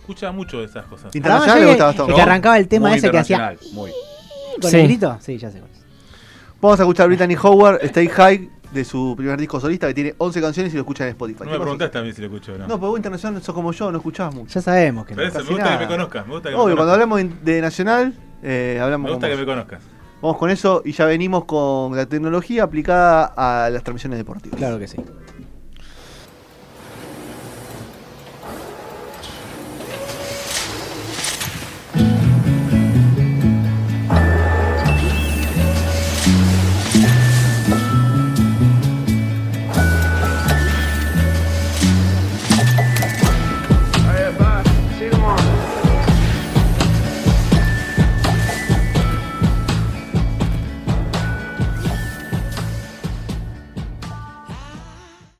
escucha 0.00 0.30
mucho 0.32 0.58
de 0.58 0.66
esas 0.66 0.84
cosas. 0.86 1.14
Internacional 1.14 1.60
le 1.64 1.72
el 1.72 2.14
que 2.14 2.20
arrancaba 2.22 2.58
el 2.58 2.68
tema 2.68 2.88
Muy 2.90 2.98
ese 2.98 3.10
que 3.10 3.18
hacía 3.18 3.54
Muy. 3.72 3.90
Con 4.60 4.70
Sí. 4.70 4.76
el 4.78 4.86
grito. 4.86 5.18
Sí, 5.20 5.38
ya 5.38 5.50
sé. 5.50 5.60
Vamos 6.60 6.78
a 6.78 6.82
escuchar 6.82 7.08
Brittany 7.08 7.36
Howard, 7.42 7.78
Stay 7.84 8.08
High, 8.08 8.50
de 8.72 8.84
su 8.84 9.14
primer 9.16 9.38
disco 9.38 9.58
solista, 9.58 9.88
que 9.88 9.94
tiene 9.94 10.14
11 10.18 10.40
canciones 10.40 10.72
y 10.72 10.76
lo 10.76 10.82
escuchan 10.82 11.06
en 11.08 11.12
Spotify. 11.12 11.40
No 11.40 11.46
¿Qué 11.46 11.52
me 11.52 11.60
preguntaste 11.60 11.98
a 11.98 12.02
mí 12.02 12.12
si 12.12 12.20
lo 12.20 12.26
escucho 12.28 12.52
o 12.52 12.58
no. 12.58 12.68
No, 12.68 12.78
pero 12.78 12.90
vos 12.90 12.98
internacional 12.98 13.42
sos 13.42 13.54
como 13.54 13.72
yo, 13.72 13.90
no 13.90 13.98
escuchás 13.98 14.32
mucho. 14.34 14.52
Ya 14.54 14.60
sabemos 14.62 15.06
que 15.06 15.14
no. 15.14 15.16
Pero 15.16 15.28
eso, 15.28 15.38
me 15.38 15.44
gusta 15.44 15.64
nada. 15.64 15.78
que 15.78 15.84
me 15.84 15.90
conozcas. 15.90 16.26
Me 16.26 16.32
gusta 16.34 16.48
que 16.50 16.54
me 16.54 16.60
Obvio, 16.62 16.76
cuando 16.76 16.92
hablamos 16.92 17.20
de 17.42 17.60
nacional, 17.60 18.14
eh, 18.42 18.78
hablamos 18.80 19.04
Me 19.06 19.10
gusta 19.12 19.28
con 19.28 19.36
que 19.36 19.40
me 19.40 19.46
conozcas. 19.46 19.82
Vamos 20.22 20.36
con 20.36 20.50
eso 20.50 20.82
y 20.84 20.92
ya 20.92 21.06
venimos 21.06 21.46
con 21.46 21.96
la 21.96 22.04
tecnología 22.06 22.62
aplicada 22.64 23.32
a 23.36 23.70
las 23.70 23.82
transmisiones 23.82 24.18
deportivas. 24.18 24.58
Claro 24.58 24.78
que 24.78 24.86
sí. 24.86 24.98